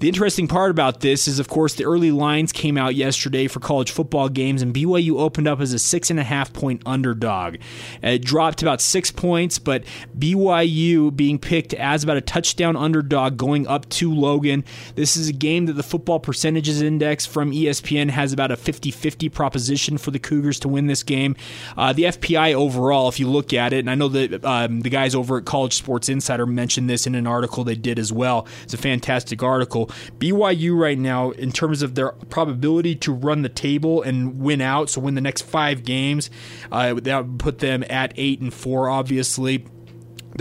The 0.01 0.09
interesting 0.09 0.49
part 0.49 0.71
about 0.71 1.01
this 1.01 1.29
is, 1.29 1.39
of 1.39 1.49
course, 1.49 1.75
the 1.75 1.85
early 1.85 2.11
lines 2.11 2.53
came 2.53 2.79
out 2.79 2.95
yesterday 2.95 3.49
for 3.49 3.61
college 3.61 3.91
football 3.91 4.31
games, 4.31 4.63
and 4.63 4.75
BYU 4.75 5.21
opened 5.21 5.47
up 5.47 5.61
as 5.61 5.75
a 5.75 5.79
six 5.79 6.09
and 6.09 6.19
a 6.19 6.25
half 6.25 6.55
point 6.55 6.81
underdog. 6.87 7.57
It 8.03 8.25
dropped 8.25 8.63
about 8.63 8.81
six 8.81 9.11
points, 9.11 9.59
but 9.59 9.85
BYU 10.19 11.15
being 11.15 11.39
picked 11.39 11.75
as 11.75 12.03
about 12.03 12.17
a 12.17 12.23
touchdown 12.23 12.77
underdog 12.77 13.37
going 13.37 13.67
up 13.67 13.87
to 13.91 14.11
Logan. 14.11 14.65
This 14.95 15.19
is 15.19 15.29
a 15.29 15.35
game 15.35 15.67
that 15.67 15.75
the 15.75 15.83
football 15.83 16.19
percentages 16.19 16.81
index 16.81 17.27
from 17.27 17.53
ESPN 17.53 18.09
has 18.09 18.33
about 18.33 18.51
a 18.51 18.57
50 18.57 18.91
50 18.91 19.29
proposition 19.29 19.99
for 19.99 20.13
the 20.13 20.19
Cougars 20.19 20.59
to 20.61 20.69
win 20.69 20.87
this 20.87 21.03
game. 21.03 21.37
Uh, 21.77 21.93
the 21.93 22.05
FPI 22.05 22.55
overall, 22.55 23.11
if 23.11 23.21
you 23.21 23.29
look 23.29 23.53
at 23.53 23.75
it, 23.75 23.81
and 23.81 23.91
I 23.91 23.97
know 23.97 24.09
that 24.09 24.43
um, 24.47 24.81
the 24.81 24.89
guys 24.89 25.15
over 25.15 25.37
at 25.37 25.45
College 25.45 25.75
Sports 25.75 26.09
Insider 26.09 26.47
mentioned 26.47 26.89
this 26.89 27.07
in 27.07 27.15
an 27.15 27.27
article 27.27 27.65
they 27.65 27.75
did 27.75 27.99
as 27.99 28.11
well. 28.11 28.47
It's 28.63 28.73
a 28.73 28.79
fantastic 28.79 29.43
article. 29.43 29.90
BYU 30.19 30.79
right 30.79 30.99
now, 30.99 31.31
in 31.31 31.53
terms 31.53 31.83
of 31.83 31.95
their 31.95 32.13
probability 32.31 32.95
to 32.97 33.13
run 33.13 33.43
the 33.43 33.49
table 33.49 34.03
and 34.03 34.41
win 34.41 34.61
out, 34.61 34.91
so 34.91 35.01
win 35.01 35.15
the 35.15 35.21
next 35.21 35.43
five 35.43 35.85
games, 35.85 36.31
uh, 36.73 36.95
that 36.95 37.27
would 37.27 37.39
put 37.39 37.59
them 37.59 37.85
at 37.89 38.13
eight 38.17 38.41
and 38.41 38.53
four, 38.53 38.89
obviously. 38.89 39.65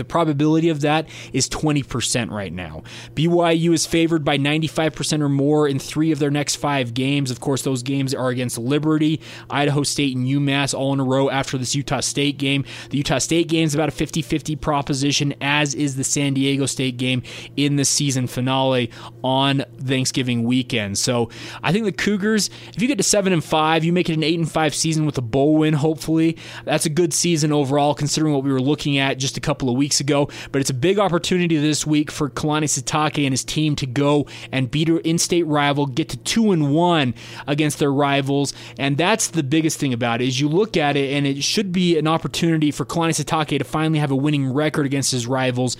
The 0.00 0.04
probability 0.04 0.70
of 0.70 0.80
that 0.80 1.10
is 1.34 1.46
20% 1.46 2.30
right 2.30 2.54
now. 2.54 2.84
BYU 3.14 3.74
is 3.74 3.84
favored 3.84 4.24
by 4.24 4.38
95% 4.38 5.20
or 5.20 5.28
more 5.28 5.68
in 5.68 5.78
three 5.78 6.10
of 6.10 6.18
their 6.18 6.30
next 6.30 6.56
five 6.56 6.94
games. 6.94 7.30
Of 7.30 7.40
course, 7.40 7.60
those 7.60 7.82
games 7.82 8.14
are 8.14 8.30
against 8.30 8.56
Liberty, 8.56 9.20
Idaho 9.50 9.82
State, 9.82 10.16
and 10.16 10.26
UMass 10.26 10.72
all 10.72 10.94
in 10.94 11.00
a 11.00 11.04
row 11.04 11.28
after 11.28 11.58
this 11.58 11.74
Utah 11.74 12.00
State 12.00 12.38
game. 12.38 12.64
The 12.88 12.96
Utah 12.96 13.18
State 13.18 13.48
game 13.48 13.66
is 13.66 13.74
about 13.74 13.90
a 13.90 13.92
50 13.92 14.22
50 14.22 14.56
proposition, 14.56 15.34
as 15.42 15.74
is 15.74 15.96
the 15.96 16.04
San 16.04 16.32
Diego 16.32 16.64
State 16.64 16.96
game 16.96 17.22
in 17.58 17.76
the 17.76 17.84
season 17.84 18.26
finale 18.26 18.90
on 19.22 19.64
Thanksgiving 19.82 20.44
weekend. 20.44 20.96
So 20.96 21.28
I 21.62 21.72
think 21.72 21.84
the 21.84 21.92
Cougars, 21.92 22.48
if 22.74 22.80
you 22.80 22.88
get 22.88 22.96
to 22.96 23.04
7 23.04 23.34
and 23.34 23.44
5, 23.44 23.84
you 23.84 23.92
make 23.92 24.08
it 24.08 24.14
an 24.14 24.22
8 24.22 24.38
and 24.38 24.50
5 24.50 24.74
season 24.74 25.04
with 25.04 25.18
a 25.18 25.22
bowl 25.22 25.56
win, 25.56 25.74
hopefully. 25.74 26.38
That's 26.64 26.86
a 26.86 26.90
good 26.90 27.12
season 27.12 27.52
overall, 27.52 27.94
considering 27.94 28.32
what 28.32 28.44
we 28.44 28.50
were 28.50 28.62
looking 28.62 28.96
at 28.96 29.18
just 29.18 29.36
a 29.36 29.40
couple 29.40 29.68
of 29.68 29.76
weeks 29.90 30.00
ago. 30.00 30.28
But 30.52 30.60
it's 30.60 30.70
a 30.70 30.74
big 30.74 31.00
opportunity 31.00 31.56
this 31.56 31.84
week 31.84 32.12
for 32.12 32.30
Kalani 32.30 32.64
Sitake 32.64 33.24
and 33.24 33.32
his 33.32 33.44
team 33.44 33.74
to 33.76 33.86
go 33.86 34.26
and 34.52 34.70
beat 34.70 34.88
an 34.88 35.00
in-state 35.00 35.46
rival, 35.46 35.86
get 35.86 36.08
to 36.10 36.16
two 36.18 36.52
and 36.52 36.72
one 36.72 37.12
against 37.48 37.80
their 37.80 37.92
rivals, 37.92 38.54
and 38.78 38.96
that's 38.96 39.28
the 39.28 39.42
biggest 39.42 39.80
thing 39.80 39.92
about 39.92 40.20
it. 40.20 40.28
Is 40.28 40.40
you 40.40 40.48
look 40.48 40.76
at 40.76 40.96
it, 40.96 41.12
and 41.12 41.26
it 41.26 41.42
should 41.42 41.72
be 41.72 41.98
an 41.98 42.06
opportunity 42.06 42.70
for 42.70 42.84
Kalani 42.84 43.10
Sitake 43.10 43.58
to 43.58 43.64
finally 43.64 43.98
have 43.98 44.12
a 44.12 44.16
winning 44.16 44.52
record 44.52 44.86
against 44.86 45.10
his 45.10 45.26
rivals 45.26 45.76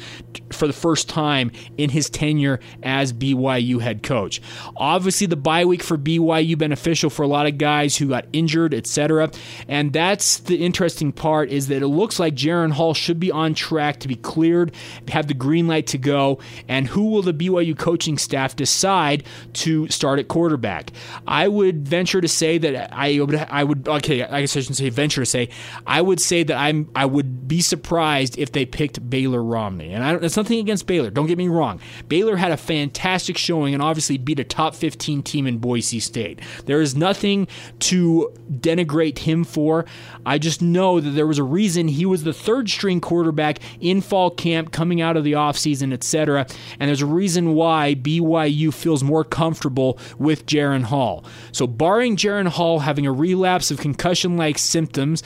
for 0.50 0.66
the 0.66 0.72
first 0.72 1.08
time 1.08 1.52
in 1.78 1.90
his 1.90 2.10
tenure 2.10 2.58
as 2.82 3.12
BYU 3.12 3.80
head 3.80 4.02
coach. 4.02 4.42
Obviously, 4.76 5.28
the 5.28 5.36
bye 5.36 5.64
week 5.64 5.84
for 5.84 5.96
BYU 5.96 6.58
beneficial 6.58 7.10
for 7.10 7.22
a 7.22 7.28
lot 7.28 7.46
of 7.46 7.58
guys 7.58 7.96
who 7.96 8.08
got 8.08 8.26
injured, 8.32 8.74
etc. 8.74 9.30
And 9.68 9.92
that's 9.92 10.38
the 10.38 10.56
interesting 10.56 11.12
part 11.12 11.50
is 11.50 11.68
that 11.68 11.82
it 11.82 11.88
looks 11.88 12.18
like 12.18 12.34
Jaren 12.34 12.72
Hall 12.72 12.94
should 12.94 13.20
be 13.20 13.30
on 13.30 13.54
track 13.54 13.89
to 13.98 14.08
be 14.08 14.16
cleared, 14.16 14.72
have 15.08 15.26
the 15.26 15.34
green 15.34 15.66
light 15.66 15.86
to 15.88 15.98
go, 15.98 16.38
and 16.68 16.86
who 16.86 17.10
will 17.10 17.22
the 17.22 17.34
BYU 17.34 17.76
coaching 17.76 18.18
staff 18.18 18.56
decide 18.56 19.24
to 19.54 19.88
start 19.88 20.18
at 20.18 20.28
quarterback? 20.28 20.92
I 21.26 21.48
would 21.48 21.86
venture 21.86 22.20
to 22.20 22.28
say 22.28 22.58
that 22.58 22.92
I 22.92 23.20
would, 23.20 23.34
I 23.34 23.64
would, 23.64 23.88
okay, 23.88 24.22
I 24.22 24.40
guess 24.40 24.56
I 24.56 24.60
shouldn't 24.60 24.76
say 24.76 24.88
venture 24.90 25.22
to 25.22 25.26
say, 25.26 25.50
I 25.86 26.00
would 26.00 26.20
say 26.20 26.42
that 26.44 26.56
I'm, 26.56 26.90
I 26.94 27.06
would 27.06 27.48
be 27.48 27.60
surprised 27.60 28.38
if 28.38 28.52
they 28.52 28.64
picked 28.64 29.08
Baylor 29.10 29.42
Romney, 29.42 29.92
and 29.92 30.04
I 30.04 30.12
don't, 30.12 30.22
that's 30.22 30.36
nothing 30.36 30.58
against 30.58 30.86
Baylor. 30.86 31.10
Don't 31.10 31.26
get 31.26 31.38
me 31.38 31.48
wrong. 31.48 31.80
Baylor 32.08 32.36
had 32.36 32.52
a 32.52 32.56
fantastic 32.56 33.36
showing 33.36 33.74
and 33.74 33.82
obviously 33.82 34.18
beat 34.18 34.38
a 34.38 34.44
top 34.44 34.74
15 34.74 35.22
team 35.22 35.46
in 35.46 35.58
Boise 35.58 36.00
State. 36.00 36.40
There 36.66 36.80
is 36.80 36.96
nothing 36.96 37.48
to 37.80 38.32
denigrate 38.50 39.18
him 39.18 39.44
for. 39.44 39.84
I 40.24 40.38
just 40.38 40.62
know 40.62 41.00
that 41.00 41.10
there 41.10 41.26
was 41.26 41.38
a 41.38 41.44
reason 41.44 41.88
he 41.88 42.06
was 42.06 42.24
the 42.24 42.32
third 42.32 42.68
string 42.68 43.00
quarterback 43.00 43.58
in 43.80 44.00
fall 44.00 44.30
camp, 44.30 44.72
coming 44.72 45.00
out 45.00 45.16
of 45.16 45.24
the 45.24 45.32
offseason, 45.32 45.92
etc. 45.92 46.46
And 46.78 46.88
there's 46.88 47.02
a 47.02 47.06
reason 47.06 47.54
why 47.54 47.94
BYU 47.94 48.72
feels 48.72 49.02
more 49.02 49.24
comfortable 49.24 49.98
with 50.18 50.46
Jaren 50.46 50.84
Hall. 50.84 51.24
So, 51.52 51.66
barring 51.66 52.16
Jaren 52.16 52.48
Hall 52.48 52.80
having 52.80 53.06
a 53.06 53.12
relapse 53.12 53.70
of 53.70 53.78
concussion 53.78 54.36
like 54.36 54.58
symptoms, 54.58 55.22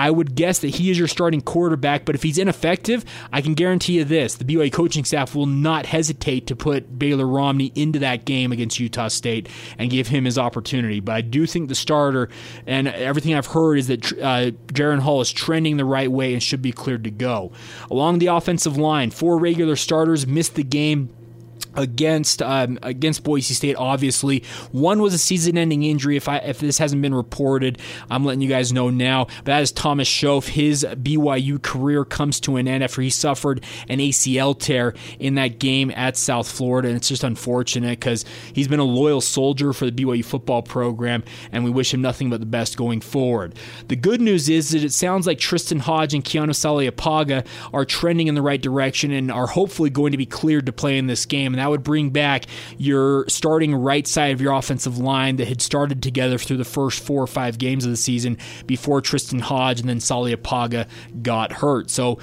I 0.00 0.10
would 0.10 0.34
guess 0.34 0.60
that 0.60 0.68
he 0.68 0.90
is 0.90 0.98
your 0.98 1.08
starting 1.08 1.42
quarterback, 1.42 2.06
but 2.06 2.14
if 2.14 2.22
he's 2.22 2.38
ineffective, 2.38 3.04
I 3.34 3.42
can 3.42 3.52
guarantee 3.52 3.98
you 3.98 4.04
this 4.04 4.34
the 4.34 4.46
BYU 4.46 4.72
coaching 4.72 5.04
staff 5.04 5.34
will 5.34 5.44
not 5.44 5.84
hesitate 5.84 6.46
to 6.46 6.56
put 6.56 6.98
Baylor 6.98 7.26
Romney 7.26 7.70
into 7.74 7.98
that 7.98 8.24
game 8.24 8.50
against 8.50 8.80
Utah 8.80 9.08
State 9.08 9.50
and 9.76 9.90
give 9.90 10.08
him 10.08 10.24
his 10.24 10.38
opportunity. 10.38 11.00
But 11.00 11.16
I 11.16 11.20
do 11.20 11.44
think 11.44 11.68
the 11.68 11.74
starter, 11.74 12.30
and 12.66 12.88
everything 12.88 13.34
I've 13.34 13.48
heard 13.48 13.76
is 13.78 13.88
that 13.88 14.10
uh, 14.14 14.52
Jaren 14.72 15.00
Hall 15.00 15.20
is 15.20 15.30
trending 15.30 15.76
the 15.76 15.84
right 15.84 16.10
way 16.10 16.32
and 16.32 16.42
should 16.42 16.62
be 16.62 16.72
cleared 16.72 17.04
to 17.04 17.10
go. 17.10 17.52
Along 17.90 18.20
the 18.20 18.28
offensive 18.28 18.78
line, 18.78 19.10
four 19.10 19.36
regular 19.36 19.76
starters 19.76 20.26
missed 20.26 20.54
the 20.54 20.64
game 20.64 21.14
against 21.74 22.42
um, 22.42 22.78
against 22.82 23.24
Boise 23.24 23.54
State. 23.54 23.76
Obviously, 23.76 24.42
one 24.72 25.00
was 25.00 25.14
a 25.14 25.18
season-ending 25.18 25.82
injury. 25.82 26.16
If 26.16 26.28
I 26.28 26.38
if 26.38 26.60
this 26.60 26.78
hasn't 26.78 27.02
been 27.02 27.14
reported, 27.14 27.78
I'm 28.10 28.24
letting 28.24 28.40
you 28.40 28.48
guys 28.48 28.72
know 28.72 28.90
now. 28.90 29.24
But 29.24 29.46
that 29.46 29.62
is 29.62 29.72
Thomas 29.72 30.08
Shoaf. 30.08 30.48
His 30.48 30.84
BYU 30.84 31.62
career 31.62 32.04
comes 32.04 32.40
to 32.40 32.56
an 32.56 32.68
end 32.68 32.84
after 32.84 33.02
he 33.02 33.10
suffered 33.10 33.64
an 33.88 33.98
ACL 33.98 34.58
tear 34.58 34.94
in 35.18 35.34
that 35.34 35.58
game 35.58 35.92
at 35.94 36.16
South 36.16 36.50
Florida, 36.50 36.88
and 36.88 36.96
it's 36.96 37.08
just 37.08 37.24
unfortunate 37.24 37.98
because 38.00 38.24
he's 38.52 38.68
been 38.68 38.80
a 38.80 38.84
loyal 38.84 39.20
soldier 39.20 39.72
for 39.72 39.86
the 39.90 39.92
BYU 39.92 40.24
football 40.24 40.62
program, 40.62 41.22
and 41.52 41.64
we 41.64 41.70
wish 41.70 41.92
him 41.92 42.00
nothing 42.00 42.30
but 42.30 42.40
the 42.40 42.46
best 42.46 42.76
going 42.76 43.00
forward. 43.00 43.54
The 43.88 43.96
good 43.96 44.20
news 44.20 44.48
is 44.48 44.70
that 44.70 44.84
it 44.84 44.92
sounds 44.92 45.26
like 45.26 45.38
Tristan 45.38 45.80
Hodge 45.80 46.14
and 46.14 46.24
Keanu 46.24 46.50
Saleapaga 46.50 47.46
are 47.72 47.84
trending 47.84 48.26
in 48.26 48.34
the 48.34 48.42
right 48.42 48.60
direction 48.60 49.10
and 49.10 49.30
are 49.30 49.46
hopefully 49.46 49.90
going 49.90 50.12
to 50.12 50.18
be 50.18 50.26
cleared 50.26 50.66
to 50.66 50.72
play 50.72 50.98
in 50.98 51.06
this 51.06 51.26
game. 51.26 51.54
That 51.60 51.70
would 51.70 51.84
bring 51.84 52.10
back 52.10 52.46
your 52.78 53.24
starting 53.28 53.74
right 53.74 54.06
side 54.06 54.32
of 54.32 54.40
your 54.40 54.52
offensive 54.52 54.98
line 54.98 55.36
that 55.36 55.48
had 55.48 55.62
started 55.62 56.02
together 56.02 56.38
through 56.38 56.56
the 56.56 56.64
first 56.64 57.02
four 57.02 57.22
or 57.22 57.26
five 57.26 57.58
games 57.58 57.84
of 57.84 57.90
the 57.90 57.96
season 57.96 58.38
before 58.66 59.00
Tristan 59.00 59.38
Hodge 59.38 59.80
and 59.80 59.88
then 59.88 59.98
Saleapaga 59.98 60.88
got 61.22 61.52
hurt. 61.52 61.90
So 61.90 62.18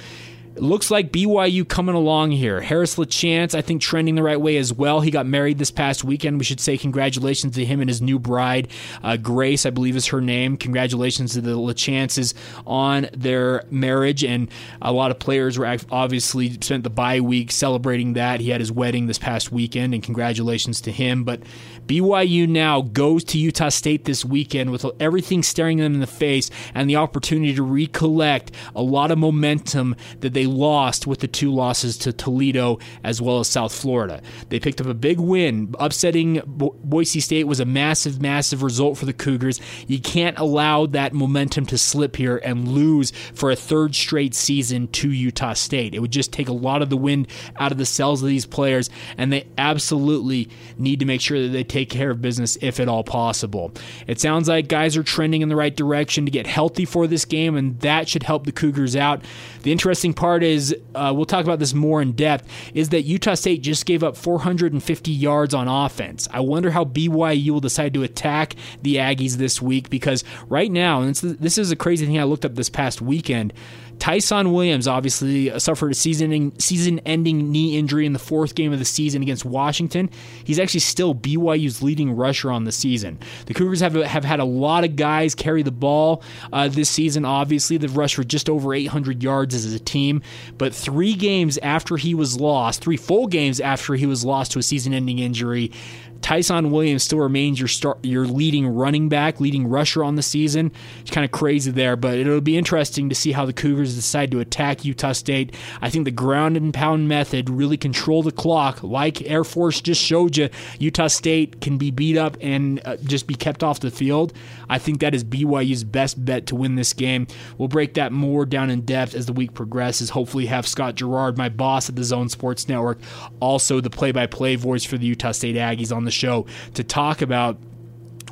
looks 0.62 0.90
like 0.90 1.12
BYU 1.12 1.66
coming 1.68 1.94
along 1.94 2.32
here. 2.32 2.60
Harris 2.60 2.96
LaChance, 2.96 3.54
I 3.54 3.60
think, 3.60 3.82
trending 3.82 4.14
the 4.14 4.22
right 4.22 4.40
way 4.40 4.56
as 4.56 4.72
well. 4.72 5.00
He 5.00 5.10
got 5.10 5.26
married 5.26 5.58
this 5.58 5.70
past 5.70 6.04
weekend. 6.04 6.38
We 6.38 6.44
should 6.44 6.60
say 6.60 6.78
congratulations 6.78 7.54
to 7.56 7.64
him 7.64 7.80
and 7.80 7.88
his 7.88 8.00
new 8.00 8.18
bride, 8.18 8.68
uh, 9.02 9.16
Grace, 9.16 9.66
I 9.66 9.70
believe 9.70 9.96
is 9.96 10.06
her 10.06 10.20
name. 10.20 10.56
Congratulations 10.56 11.34
to 11.34 11.40
the 11.40 11.56
LaChances 11.56 12.34
on 12.66 13.08
their 13.12 13.64
marriage. 13.70 14.24
And 14.24 14.50
a 14.82 14.92
lot 14.92 15.10
of 15.10 15.18
players 15.18 15.58
were 15.58 15.76
obviously 15.90 16.50
spent 16.60 16.84
the 16.84 16.90
bye 16.90 17.20
week 17.20 17.52
celebrating 17.52 18.14
that. 18.14 18.40
He 18.40 18.50
had 18.50 18.60
his 18.60 18.72
wedding 18.72 19.06
this 19.06 19.18
past 19.18 19.52
weekend, 19.52 19.94
and 19.94 20.02
congratulations 20.02 20.80
to 20.82 20.92
him. 20.92 21.24
But 21.24 21.42
BYU 21.86 22.48
now 22.48 22.82
goes 22.82 23.24
to 23.24 23.38
Utah 23.38 23.68
State 23.68 24.04
this 24.04 24.24
weekend 24.24 24.70
with 24.70 24.84
everything 25.00 25.42
staring 25.42 25.78
them 25.78 25.94
in 25.94 26.00
the 26.00 26.06
face 26.06 26.50
and 26.74 26.88
the 26.88 26.96
opportunity 26.96 27.54
to 27.54 27.62
recollect 27.62 28.52
a 28.74 28.82
lot 28.82 29.10
of 29.10 29.18
momentum 29.18 29.96
that 30.20 30.34
they 30.34 30.46
lost 30.48 31.06
with 31.06 31.20
the 31.20 31.28
two 31.28 31.52
losses 31.52 31.96
to 31.98 32.12
Toledo 32.12 32.78
as 33.02 33.20
well 33.20 33.40
as 33.40 33.48
South 33.48 33.74
Florida. 33.74 34.22
They 34.48 34.60
picked 34.60 34.80
up 34.80 34.86
a 34.86 34.94
big 34.94 35.18
win. 35.18 35.74
Upsetting 35.78 36.42
Bo- 36.46 36.76
Boise 36.84 37.20
State 37.20 37.44
was 37.44 37.60
a 37.60 37.64
massive, 37.64 38.20
massive 38.20 38.62
result 38.62 38.98
for 38.98 39.06
the 39.06 39.12
Cougars. 39.12 39.60
You 39.86 40.00
can't 40.00 40.38
allow 40.38 40.86
that 40.86 41.12
momentum 41.12 41.66
to 41.66 41.78
slip 41.78 42.16
here 42.16 42.36
and 42.38 42.68
lose 42.68 43.10
for 43.34 43.50
a 43.50 43.56
third 43.56 43.94
straight 43.94 44.34
season 44.34 44.88
to 44.88 45.10
Utah 45.10 45.54
State. 45.54 45.94
It 45.94 46.00
would 46.00 46.12
just 46.12 46.32
take 46.32 46.48
a 46.48 46.52
lot 46.52 46.82
of 46.82 46.90
the 46.90 46.96
wind 46.96 47.28
out 47.56 47.72
of 47.72 47.78
the 47.78 47.86
sails 47.86 48.22
of 48.22 48.28
these 48.28 48.46
players, 48.46 48.90
and 49.16 49.32
they 49.32 49.46
absolutely 49.56 50.48
need 50.76 51.00
to 51.00 51.06
make 51.06 51.20
sure 51.20 51.40
that 51.40 51.48
they 51.48 51.64
take 51.64 51.78
take 51.78 51.98
care 51.98 52.10
of 52.10 52.20
business 52.20 52.58
if 52.60 52.80
at 52.80 52.88
all 52.88 53.04
possible. 53.04 53.72
It 54.06 54.20
sounds 54.20 54.48
like 54.48 54.68
guys 54.68 54.96
are 54.96 55.02
trending 55.02 55.42
in 55.42 55.48
the 55.48 55.56
right 55.56 55.74
direction 55.74 56.24
to 56.24 56.30
get 56.30 56.46
healthy 56.46 56.84
for 56.84 57.06
this 57.06 57.24
game, 57.24 57.56
and 57.56 57.78
that 57.80 58.08
should 58.08 58.24
help 58.24 58.44
the 58.44 58.52
Cougars 58.52 58.96
out. 58.96 59.24
The 59.62 59.72
interesting 59.72 60.12
part 60.12 60.37
is, 60.42 60.74
uh, 60.94 61.12
we'll 61.14 61.24
talk 61.24 61.44
about 61.44 61.58
this 61.58 61.74
more 61.74 62.00
in 62.02 62.12
depth, 62.12 62.48
is 62.74 62.90
that 62.90 63.02
Utah 63.02 63.34
State 63.34 63.62
just 63.62 63.86
gave 63.86 64.02
up 64.02 64.16
450 64.16 65.10
yards 65.10 65.54
on 65.54 65.68
offense. 65.68 66.28
I 66.32 66.40
wonder 66.40 66.70
how 66.70 66.84
BYU 66.84 67.50
will 67.50 67.60
decide 67.60 67.94
to 67.94 68.02
attack 68.02 68.54
the 68.82 68.96
Aggies 68.96 69.34
this 69.36 69.60
week 69.62 69.90
because 69.90 70.24
right 70.48 70.70
now, 70.70 71.02
and 71.02 71.14
this 71.14 71.58
is 71.58 71.70
a 71.70 71.76
crazy 71.76 72.06
thing 72.06 72.18
I 72.18 72.24
looked 72.24 72.44
up 72.44 72.54
this 72.54 72.70
past 72.70 73.00
weekend. 73.00 73.52
Tyson 73.98 74.52
Williams 74.52 74.86
obviously 74.86 75.56
suffered 75.58 75.92
a 75.92 75.94
season 75.94 76.58
season 76.58 77.00
ending 77.00 77.50
knee 77.50 77.78
injury 77.78 78.06
in 78.06 78.12
the 78.12 78.18
fourth 78.18 78.54
game 78.54 78.72
of 78.72 78.78
the 78.78 78.84
season 78.84 79.22
against 79.22 79.44
Washington. 79.44 80.10
He's 80.44 80.58
actually 80.58 80.80
still 80.80 81.14
BYU's 81.14 81.82
leading 81.82 82.12
rusher 82.12 82.50
on 82.50 82.64
the 82.64 82.72
season. 82.72 83.18
The 83.46 83.54
Cougars 83.54 83.80
have 83.80 83.94
have 83.94 84.24
had 84.24 84.40
a 84.40 84.44
lot 84.44 84.84
of 84.84 84.96
guys 84.96 85.34
carry 85.34 85.62
the 85.62 85.70
ball 85.70 86.22
uh, 86.52 86.68
this 86.68 86.90
season. 86.90 87.24
Obviously, 87.24 87.76
they've 87.76 87.96
rushed 87.96 88.14
for 88.14 88.24
just 88.24 88.48
over 88.48 88.74
800 88.74 89.22
yards 89.22 89.54
as 89.54 89.72
a 89.72 89.78
team. 89.78 90.22
But 90.56 90.74
three 90.74 91.14
games 91.14 91.58
after 91.58 91.96
he 91.96 92.14
was 92.14 92.38
lost, 92.40 92.82
three 92.82 92.96
full 92.96 93.26
games 93.26 93.60
after 93.60 93.94
he 93.94 94.06
was 94.06 94.24
lost 94.24 94.52
to 94.52 94.58
a 94.58 94.62
season 94.62 94.94
ending 94.94 95.18
injury, 95.18 95.72
Tyson 96.20 96.70
Williams 96.70 97.02
still 97.02 97.18
remains 97.18 97.58
your 97.58 97.68
start, 97.68 98.04
your 98.04 98.26
leading 98.26 98.66
running 98.66 99.08
back, 99.08 99.40
leading 99.40 99.66
rusher 99.66 100.04
on 100.04 100.16
the 100.16 100.22
season. 100.22 100.72
It's 101.00 101.10
kind 101.10 101.24
of 101.24 101.30
crazy 101.30 101.70
there, 101.70 101.96
but 101.96 102.18
it'll 102.18 102.40
be 102.40 102.56
interesting 102.56 103.08
to 103.08 103.14
see 103.14 103.32
how 103.32 103.46
the 103.46 103.52
Cougars 103.52 103.94
decide 103.94 104.30
to 104.32 104.40
attack 104.40 104.84
Utah 104.84 105.12
State. 105.12 105.54
I 105.80 105.90
think 105.90 106.04
the 106.04 106.10
ground 106.10 106.56
and 106.56 106.72
pound 106.74 107.08
method 107.08 107.48
really 107.48 107.76
control 107.76 108.22
the 108.22 108.32
clock, 108.32 108.82
like 108.82 109.22
Air 109.22 109.44
Force 109.44 109.80
just 109.80 110.02
showed 110.02 110.36
you. 110.36 110.48
Utah 110.78 111.06
State 111.06 111.60
can 111.60 111.78
be 111.78 111.90
beat 111.90 112.16
up 112.16 112.36
and 112.40 112.80
uh, 112.84 112.96
just 112.96 113.26
be 113.26 113.34
kept 113.34 113.62
off 113.62 113.80
the 113.80 113.90
field. 113.90 114.32
I 114.68 114.78
think 114.78 115.00
that 115.00 115.14
is 115.14 115.24
BYU's 115.24 115.84
best 115.84 116.24
bet 116.24 116.46
to 116.46 116.56
win 116.56 116.74
this 116.74 116.92
game. 116.92 117.26
We'll 117.56 117.68
break 117.68 117.94
that 117.94 118.12
more 118.12 118.44
down 118.44 118.70
in 118.70 118.82
depth 118.82 119.14
as 119.14 119.26
the 119.26 119.32
week 119.32 119.54
progresses. 119.54 120.10
Hopefully, 120.10 120.46
have 120.46 120.66
Scott 120.66 120.96
Garrard, 120.96 121.38
my 121.38 121.48
boss 121.48 121.88
at 121.88 121.96
the 121.96 122.04
Zone 122.04 122.28
Sports 122.28 122.68
Network, 122.68 122.98
also 123.40 123.80
the 123.80 123.90
play-by-play 123.90 124.56
voice 124.56 124.84
for 124.84 124.98
the 124.98 125.06
Utah 125.06 125.32
State 125.32 125.56
Aggies 125.56 125.94
on 125.94 126.04
the 126.08 126.12
show 126.12 126.46
to 126.74 126.82
talk 126.82 127.22
about 127.22 127.58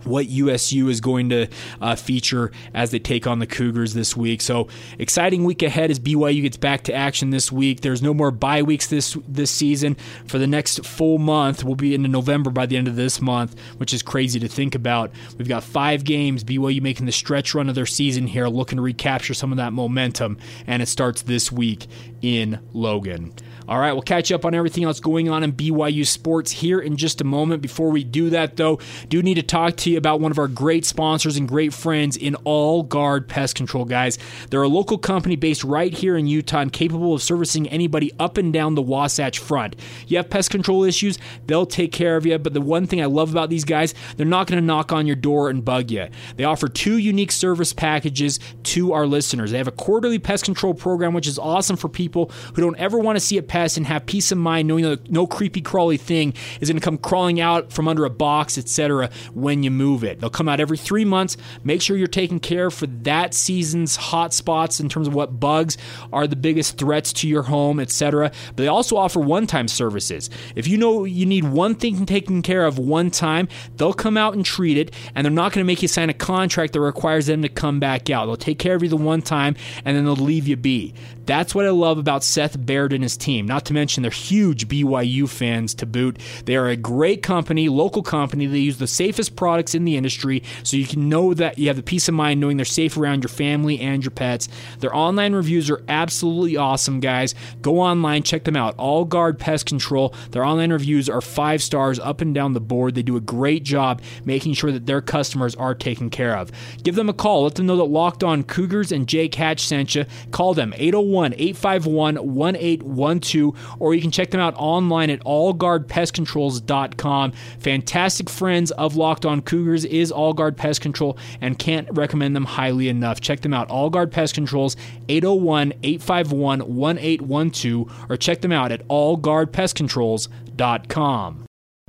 what 0.07 0.29
USU 0.29 0.89
is 0.89 1.01
going 1.01 1.29
to 1.31 1.49
uh, 1.81 1.97
feature 1.97 2.53
as 2.73 2.91
they 2.91 2.99
take 2.99 3.27
on 3.27 3.39
the 3.39 3.47
Cougars 3.47 3.95
this 3.95 4.17
week. 4.17 4.41
So 4.41 4.69
exciting 4.99 5.45
week 5.45 5.63
ahead 5.63 5.91
as 5.91 5.99
BYU 5.99 6.43
gets 6.43 6.57
back 6.57 6.83
to 6.85 6.95
action 6.95 7.31
this 7.31 7.51
week. 7.51 7.81
There's 7.81 8.03
no 8.03 8.15
more 8.15 8.31
bye 8.31 8.63
weeks 8.63 8.87
this 8.87 9.17
this 9.27 9.51
season 9.51 9.97
for 10.27 10.39
the 10.39 10.47
next 10.47 10.85
full 10.87 11.19
month. 11.19 11.65
We'll 11.65 11.75
be 11.75 11.95
into 11.95 12.09
November 12.09 12.51
by 12.51 12.67
the 12.67 12.77
end 12.77 12.89
of 12.89 12.97
this 12.97 13.21
month, 13.21 13.59
which 13.79 13.93
is 13.93 14.03
crazy 14.03 14.39
to 14.41 14.49
think 14.49 14.75
about. 14.75 15.11
We've 15.37 15.49
got 15.49 15.65
five 15.65 16.05
games. 16.05 16.45
BYU 16.45 16.81
making 16.81 17.07
the 17.07 17.13
stretch 17.13 17.55
run 17.55 17.69
of 17.69 17.75
their 17.75 17.87
season 17.87 18.27
here, 18.27 18.49
looking 18.49 18.77
to 18.77 18.83
recapture 18.83 19.35
some 19.35 19.53
of 19.53 19.59
that 19.59 19.73
momentum, 19.73 20.39
and 20.67 20.83
it 20.83 20.87
starts 20.87 21.23
this 21.23 21.51
week 21.51 21.87
in 22.23 22.61
Logan. 22.73 23.35
All 23.69 23.81
right, 23.81 23.93
we'll 23.93 24.03
catch 24.03 24.31
up 24.31 24.45
on 24.45 24.55
everything 24.55 24.85
else 24.85 25.01
going 25.01 25.29
on 25.29 25.43
in 25.43 25.53
BYU 25.53 26.07
sports 26.07 26.53
here 26.53 26.79
in 26.79 26.97
just 26.97 27.21
a 27.21 27.25
moment. 27.25 27.63
Before 27.63 27.91
we 27.91 28.05
do 28.05 28.31
that, 28.31 28.57
though, 28.57 28.79
do 29.09 29.25
need 29.25 29.35
to 29.35 29.43
talk 29.43 29.75
to 29.79 29.91
you 29.91 29.99
about 29.99 30.21
one 30.21 30.31
of 30.31 30.39
our 30.39 30.47
great 30.47 30.85
sponsors 30.85 31.37
and 31.37 31.49
great 31.49 31.75
friends 31.75 32.17
in 32.17 32.37
All 32.45 32.85
Guard 32.85 33.29
Pest 33.29 33.57
Control, 33.57 33.85
guys. 33.85 34.19
They're 34.51 34.63
a 34.63 34.69
local 34.69 34.99
company 34.99 35.35
based 35.35 35.65
right 35.65 35.93
here 35.93 36.17
in 36.17 36.29
Utah 36.29 36.61
and 36.61 36.73
capable 36.73 37.13
of 37.13 37.25
servicing 37.25 37.69
anybody 37.69 38.13
up 38.21 38.37
and 38.37 38.53
down 38.53 38.77
the 38.77 38.83
Wasatch 38.83 39.41
Front. 39.41 39.75
You 40.07 40.19
have 40.19 40.31
pest 40.31 40.51
control 40.51 40.85
issues, 40.85 41.19
they'll 41.47 41.67
take 41.67 41.91
care 41.91 42.17
of 42.17 42.25
you. 42.25 42.39
But 42.39 42.55
the 42.55 42.61
one 42.61 42.87
thing 42.87 43.03
I 43.03 43.07
love 43.07 43.33
about 43.33 43.51
these 43.51 43.65
guys, 43.65 43.95
they're 44.17 44.27
not 44.27 44.47
going 44.47 44.61
to 44.61 44.65
knock 44.67 44.93
on 44.93 45.09
your 45.09 45.17
door 45.17 45.51
and 45.51 45.65
bug 45.65 45.91
you. 45.91 46.07
They 46.37 46.45
offer 46.45 46.69
two 46.69 46.99
unique 46.99 47.33
service 47.33 47.73
packages 47.73 48.39
to 48.63 48.93
our 48.93 49.09
listeners. 49.09 49.51
They 49.51 49.59
have 49.59 49.67
a 49.67 49.73
quarterly 49.73 50.21
pest 50.21 50.45
control 50.45 50.73
program, 50.73 51.15
which 51.15 51.27
is 51.27 51.37
awesome 51.37 51.77
for 51.77 51.89
people 51.89 52.31
who 52.55 52.63
don't 52.63 52.79
ever 52.79 53.01
want 53.01 53.17
to 53.17 53.21
see 53.21 53.39
a 53.39 53.43
pest 53.43 53.56
and 53.57 53.87
have 53.87 54.05
peace 54.05 54.31
of 54.31 54.39
mind 54.39 54.69
knowing 54.69 54.85
that 54.85 55.11
no 55.11 55.27
creepy 55.27 55.63
crawly 55.63 55.97
thing 55.97 56.35
is 56.61 56.69
going 56.69 56.79
to 56.79 56.85
come 56.85 56.99
crawling 56.99 57.41
out 57.41 57.73
from 57.73 57.89
under 57.89 58.05
a 58.05 58.11
box, 58.11 58.59
etc. 58.59 59.09
when 59.33 59.63
you 59.63 59.71
move 59.71 60.05
it. 60.05 60.21
They'll 60.21 60.31
come 60.31 60.49
out 60.49 60.61
every 60.61 60.77
three 60.77 61.05
months. 61.05 61.37
Make 61.65 61.81
sure 61.81 61.97
you're 61.97 62.07
taking 62.07 62.39
care 62.39 62.71
for 62.71 62.87
that 62.87 63.33
season's 63.33 63.97
hot 63.97 64.35
spots 64.35 64.79
in 64.79 64.89
terms 64.89 65.09
of 65.09 65.15
what 65.15 65.41
bugs 65.41 65.79
are 66.13 66.27
the 66.27 66.37
biggest 66.37 66.77
threats 66.77 67.13
to 67.15 67.29
your 67.29 67.45
home, 67.45 67.81
etc. 67.81 68.31
But 68.49 68.57
they 68.57 68.69
also 68.69 68.97
offer 68.97 69.21
one-time 69.21 69.69
services. 69.69 70.29
If 70.55 70.69
you 70.69 70.77
know 70.77 71.05
you 71.05 71.25
need 71.25 71.45
one 71.45 71.75
thing 71.75 72.05
taken 72.05 72.43
care 72.43 72.67
of 72.67 72.79
one 72.79 73.11
time, 73.11 73.49
they'll 73.77 73.95
come 73.95 74.17
out 74.17 74.35
and 74.35 74.45
treat 74.45 74.77
it, 74.77 74.95
and 75.15 75.25
they're 75.25 75.33
not 75.33 75.53
going 75.53 75.65
to 75.65 75.67
make 75.67 75.81
you 75.81 75.89
sign 75.89 76.11
a 76.11 76.15
contract 76.15 76.75
that 76.75 76.81
requires 76.81 77.27
them 77.27 77.43
to 77.43 77.49
come 77.49 77.81
back 77.81 78.11
out. 78.11 78.27
They'll 78.27 78.37
take 78.37 78.59
care 78.59 78.75
of 78.75 78.83
you 78.83 78.89
the 78.89 78.97
one 78.97 79.23
time, 79.23 79.57
and 79.85 79.97
then 79.97 80.05
they'll 80.05 80.15
leave 80.15 80.47
you 80.47 80.57
be. 80.57 80.95
That's 81.25 81.55
what 81.55 81.67
I 81.67 81.71
love 81.71 81.99
about 81.99 82.23
Seth 82.23 82.65
Baird 82.65 82.93
and 82.93 83.03
his 83.03 83.17
team. 83.17 83.46
Not 83.47 83.65
to 83.67 83.73
mention 83.73 84.03
they're 84.03 84.11
huge 84.11 84.69
BYU 84.69 85.29
fans 85.29 85.75
to 85.75 85.87
boot. 85.87 86.19
They 86.45 86.57
are 86.57 86.69
a 86.69 86.77
great 86.77 87.23
company, 87.23 87.69
local 87.69 88.03
company. 88.03 88.47
They 88.47 88.59
use 88.59 88.79
the 88.79 88.87
safest 88.87 89.37
products 89.37 89.75
in 89.75 89.85
the 89.85 89.97
industry, 89.97 90.43
so 90.63 90.77
you 90.77 90.87
can 90.87 91.09
know 91.09 91.35
that 91.35 91.59
you 91.59 91.69
have 91.69 91.77
the 91.77 91.83
peace 91.83 92.09
of 92.09 92.15
mind 92.15 92.41
knowing 92.41 92.57
they're 92.57 92.65
safe 92.65 92.97
around 92.97 93.23
your 93.23 93.29
family 93.29 93.81
and 93.81 94.05
your 94.05 94.11
pets. 94.11 94.49
Their 94.81 94.95
online 94.95 95.35
reviews 95.35 95.71
are 95.71 95.83
absolutely 95.89 96.57
awesome, 96.57 97.01
guys. 97.01 97.35
Go 97.63 97.81
online, 97.81 98.23
check 98.23 98.45
them 98.45 98.57
out. 98.57 98.75
All 98.77 99.05
Guard 99.05 99.39
Pest 99.39 99.67
Control. 99.67 100.15
Their 100.31 100.45
online 100.45 100.73
reviews 100.73 101.09
are 101.09 101.21
five 101.21 101.63
stars 101.63 101.99
up 101.99 102.21
and 102.21 102.35
down 102.35 102.53
the 102.53 102.61
board. 102.61 102.95
They 102.95 103.03
do 103.03 103.17
a 103.17 103.21
great 103.21 103.63
job 103.63 104.03
making 104.25 104.55
sure 104.55 104.73
that 104.73 104.87
their 104.87 105.01
customers 105.01 105.55
are 105.55 105.75
taken 105.75 106.11
care 106.11 106.37
of. 106.37 106.51
Give 106.83 106.95
them 106.95 107.09
a 107.09 107.15
call. 107.15 107.45
Let 107.45 107.55
them 107.55 107.67
know 107.67 107.77
that 107.77 107.85
Locked 107.85 108.25
On 108.25 108.43
Cougars 108.43 108.93
and 108.93 109.07
Jake 109.07 109.35
Hatch 109.35 109.61
sent 109.61 109.95
you. 109.95 110.05
Call 110.31 110.55
them 110.55 110.75
801 110.77 111.35
851 111.35 112.17
1812, 112.17 113.36
or 113.79 113.95
you 113.95 114.01
can 114.01 114.11
check 114.11 114.31
them 114.31 114.41
out 114.41 114.55
online 114.57 115.11
at 115.11 115.21
allguardpestcontrols.com. 115.21 117.33
Fantastic 117.59 118.31
friends 118.31 118.71
of 118.73 118.97
Locked 118.97 119.27
On 119.27 119.43
Cougars 119.43 119.85
is 119.85 120.11
All 120.13 120.33
Guard 120.33 120.57
Pest 120.57 120.81
Control, 120.81 121.19
and 121.41 121.59
can't 121.59 121.89
recommend 121.93 122.35
them 122.35 122.45
highly 122.45 122.89
enough. 122.89 123.21
Check 123.21 123.41
them 123.41 123.55
out, 123.55 123.71
All 123.71 123.91
Guard 123.91 124.11
Pest 124.11 124.35
Controls, 124.35 124.77
801 125.09 125.75
851 125.83 126.61
1812, 126.61 128.11
or 128.11 128.17
check 128.17 128.41
them 128.41 128.53
out 128.53 128.73
at 128.73 128.89
allguardpestcontrols.com. 128.89 131.46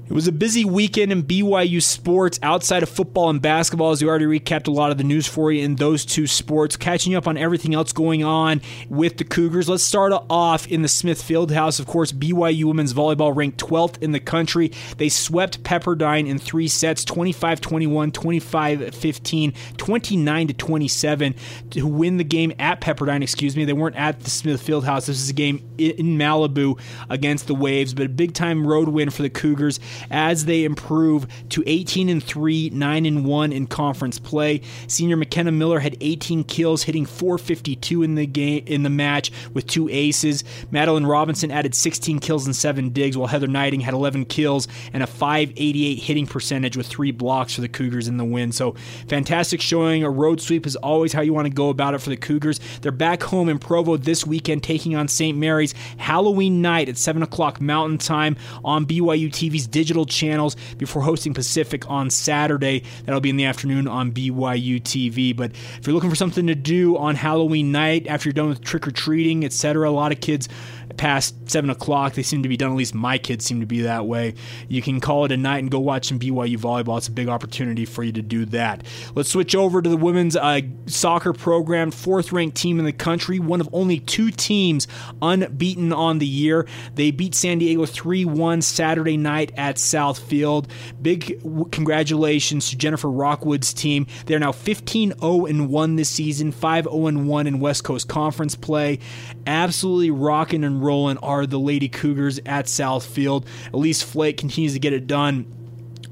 It 0.09 0.13
was 0.13 0.25
a 0.25 0.31
busy 0.31 0.63
weekend 0.63 1.11
in 1.11 1.23
BYU 1.23 1.83
sports 1.83 2.39
outside 2.41 2.81
of 2.81 2.87
football 2.87 3.29
and 3.29 3.41
basketball, 3.41 3.91
as 3.91 4.01
we 4.01 4.07
already 4.07 4.23
recapped 4.25 4.69
a 4.69 4.71
lot 4.71 4.89
of 4.89 4.97
the 4.97 5.03
news 5.03 5.27
for 5.27 5.51
you 5.51 5.65
in 5.65 5.75
those 5.75 6.05
two 6.05 6.27
sports. 6.27 6.77
Catching 6.77 7.13
up 7.13 7.27
on 7.27 7.35
everything 7.35 7.75
else 7.75 7.91
going 7.91 8.23
on 8.23 8.61
with 8.87 9.17
the 9.17 9.25
Cougars. 9.25 9.67
Let's 9.67 9.83
start 9.83 10.13
off 10.29 10.65
in 10.67 10.81
the 10.81 10.87
Smith 10.87 11.21
Fieldhouse. 11.21 11.77
Of 11.77 11.87
course, 11.87 12.13
BYU 12.13 12.63
women's 12.63 12.93
volleyball 12.93 13.35
ranked 13.35 13.59
12th 13.59 14.01
in 14.01 14.13
the 14.13 14.21
country. 14.21 14.71
They 14.95 15.09
swept 15.09 15.61
Pepperdine 15.63 16.25
in 16.25 16.39
three 16.39 16.69
sets 16.69 17.03
25 17.03 17.59
21, 17.59 18.13
25 18.13 18.95
15, 18.95 19.53
29 19.75 20.47
27 20.47 21.35
to 21.71 21.85
win 21.85 22.15
the 22.15 22.23
game 22.23 22.53
at 22.59 22.79
Pepperdine, 22.79 23.23
excuse 23.23 23.57
me. 23.57 23.65
They 23.65 23.73
weren't 23.73 23.97
at 23.97 24.21
the 24.21 24.29
Smith 24.29 24.65
Fieldhouse. 24.65 25.07
This 25.07 25.21
is 25.21 25.29
a 25.29 25.33
game 25.33 25.69
in 25.77 26.17
Malibu 26.17 26.79
against 27.09 27.47
the 27.47 27.55
Waves, 27.55 27.93
but 27.93 28.05
a 28.05 28.09
big 28.09 28.33
time 28.33 28.65
road 28.65 28.87
win 28.87 29.09
for 29.09 29.21
the 29.21 29.29
Cougars 29.29 29.81
as 30.09 30.45
they 30.45 30.63
improve 30.63 31.27
to 31.49 31.63
18 31.65 32.09
and 32.09 32.23
3, 32.23 32.69
9 32.71 33.05
and 33.05 33.25
1 33.25 33.53
in 33.53 33.67
conference 33.67 34.19
play. 34.19 34.61
Senior 34.87 35.17
McKenna 35.17 35.51
Miller 35.51 35.79
had 35.79 35.97
18 36.01 36.43
kills, 36.43 36.83
hitting 36.83 37.05
452 37.05 38.03
in 38.03 38.15
the 38.15 38.25
game 38.25 38.63
in 38.65 38.83
the 38.83 38.89
match 38.89 39.31
with 39.53 39.67
two 39.67 39.89
aces. 39.89 40.43
Madeline 40.71 41.05
Robinson 41.05 41.51
added 41.51 41.75
16 41.75 42.19
kills 42.19 42.45
and 42.45 42.55
7 42.55 42.89
digs, 42.89 43.17
while 43.17 43.27
Heather 43.27 43.47
Gneiting 43.47 43.81
had 43.81 43.93
11 43.93 44.25
kills 44.25 44.67
and 44.93 45.03
a 45.03 45.07
588 45.07 45.95
hitting 45.95 46.27
percentage 46.27 46.77
with 46.77 46.87
3 46.87 47.11
blocks 47.11 47.55
for 47.55 47.61
the 47.61 47.69
Cougars 47.69 48.07
in 48.07 48.17
the 48.17 48.25
win. 48.25 48.51
So, 48.51 48.75
fantastic 49.07 49.61
showing. 49.61 50.03
A 50.03 50.09
road 50.09 50.41
sweep 50.41 50.65
is 50.65 50.75
always 50.77 51.13
how 51.13 51.21
you 51.21 51.33
want 51.33 51.47
to 51.47 51.53
go 51.53 51.69
about 51.69 51.93
it 51.93 52.01
for 52.01 52.09
the 52.09 52.17
Cougars. 52.17 52.59
They're 52.81 52.91
back 52.91 53.23
home 53.23 53.49
in 53.49 53.59
Provo 53.59 53.97
this 53.97 54.25
weekend 54.25 54.63
taking 54.63 54.95
on 54.95 55.07
St. 55.07 55.37
Mary's 55.37 55.73
Halloween 55.97 56.61
night 56.61 56.89
at 56.89 56.97
7 56.97 57.23
o'clock 57.23 57.61
Mountain 57.61 57.99
Time 57.99 58.35
on 58.63 58.85
BYU 58.85 59.29
TV's 59.29 59.67
digital 59.67 59.86
digital 59.87 60.05
channels 60.05 60.57
before 60.77 61.01
hosting 61.01 61.33
Pacific 61.33 61.89
on 61.89 62.09
Saturday. 62.09 62.83
That'll 63.05 63.21
be 63.21 63.29
in 63.29 63.37
the 63.37 63.45
afternoon 63.45 63.87
on 63.87 64.11
BYU 64.11 64.81
TV. 64.81 65.33
But 65.33 65.51
if 65.51 65.87
you're 65.87 65.93
looking 65.93 66.09
for 66.09 66.15
something 66.17 66.45
to 66.47 66.55
do 66.55 66.97
on 66.97 67.15
Halloween 67.15 67.71
night 67.71 68.05
after 68.05 68.27
you're 68.27 68.33
done 68.33 68.49
with 68.49 68.61
trick 68.61 68.85
or 68.85 68.91
treating, 68.91 69.45
etc., 69.45 69.89
a 69.89 69.91
lot 69.91 70.11
of 70.11 70.19
kids 70.19 70.49
past 70.97 71.49
seven 71.49 71.69
o'clock. 71.69 72.13
They 72.13 72.23
seem 72.23 72.43
to 72.43 72.49
be 72.49 72.57
done. 72.57 72.71
At 72.71 72.77
least 72.77 72.95
my 72.95 73.17
kids 73.17 73.45
seem 73.45 73.59
to 73.59 73.65
be 73.65 73.81
that 73.81 74.05
way. 74.05 74.33
You 74.67 74.81
can 74.81 74.99
call 74.99 75.25
it 75.25 75.31
a 75.31 75.37
night 75.37 75.59
and 75.59 75.71
go 75.71 75.79
watch 75.79 76.07
some 76.07 76.19
BYU 76.19 76.57
volleyball. 76.57 76.97
It's 76.97 77.07
a 77.07 77.11
big 77.11 77.29
opportunity 77.29 77.85
for 77.85 78.03
you 78.03 78.11
to 78.13 78.21
do 78.21 78.45
that. 78.45 78.83
Let's 79.15 79.29
switch 79.29 79.55
over 79.55 79.81
to 79.81 79.89
the 79.89 79.97
women's 79.97 80.35
uh, 80.35 80.61
soccer 80.87 81.33
program. 81.33 81.91
Fourth 81.91 82.31
ranked 82.31 82.57
team 82.57 82.79
in 82.79 82.85
the 82.85 82.91
country. 82.91 83.39
One 83.39 83.61
of 83.61 83.69
only 83.71 83.99
two 83.99 84.31
teams 84.31 84.87
unbeaten 85.21 85.93
on 85.93 86.19
the 86.19 86.27
year. 86.27 86.67
They 86.95 87.11
beat 87.11 87.35
San 87.35 87.59
Diego 87.59 87.85
3 87.85 88.25
1 88.25 88.61
Saturday 88.61 89.17
night 89.17 89.51
at 89.55 89.75
Southfield. 89.77 90.69
Big 91.01 91.41
congratulations 91.71 92.69
to 92.69 92.77
Jennifer 92.77 93.09
Rockwood's 93.09 93.73
team. 93.73 94.07
They're 94.25 94.39
now 94.39 94.51
15 94.51 95.13
0 95.19 95.67
1 95.67 95.95
this 95.95 96.09
season, 96.09 96.51
5 96.51 96.85
0 96.85 96.95
1 96.95 97.47
in 97.47 97.59
West 97.59 97.83
Coast 97.83 98.07
Conference 98.07 98.55
play. 98.55 98.99
Absolutely 99.45 100.11
rocking 100.11 100.63
and 100.63 100.83
rolling 100.83 100.86
are 100.91 101.45
the 101.45 101.59
Lady 101.59 101.89
Cougars 101.89 102.39
at 102.45 102.65
Southfield. 102.65 103.45
Elise 103.73 104.01
Flake 104.01 104.37
continues 104.37 104.73
to 104.73 104.79
get 104.79 104.93
it 104.93 105.07
done 105.07 105.56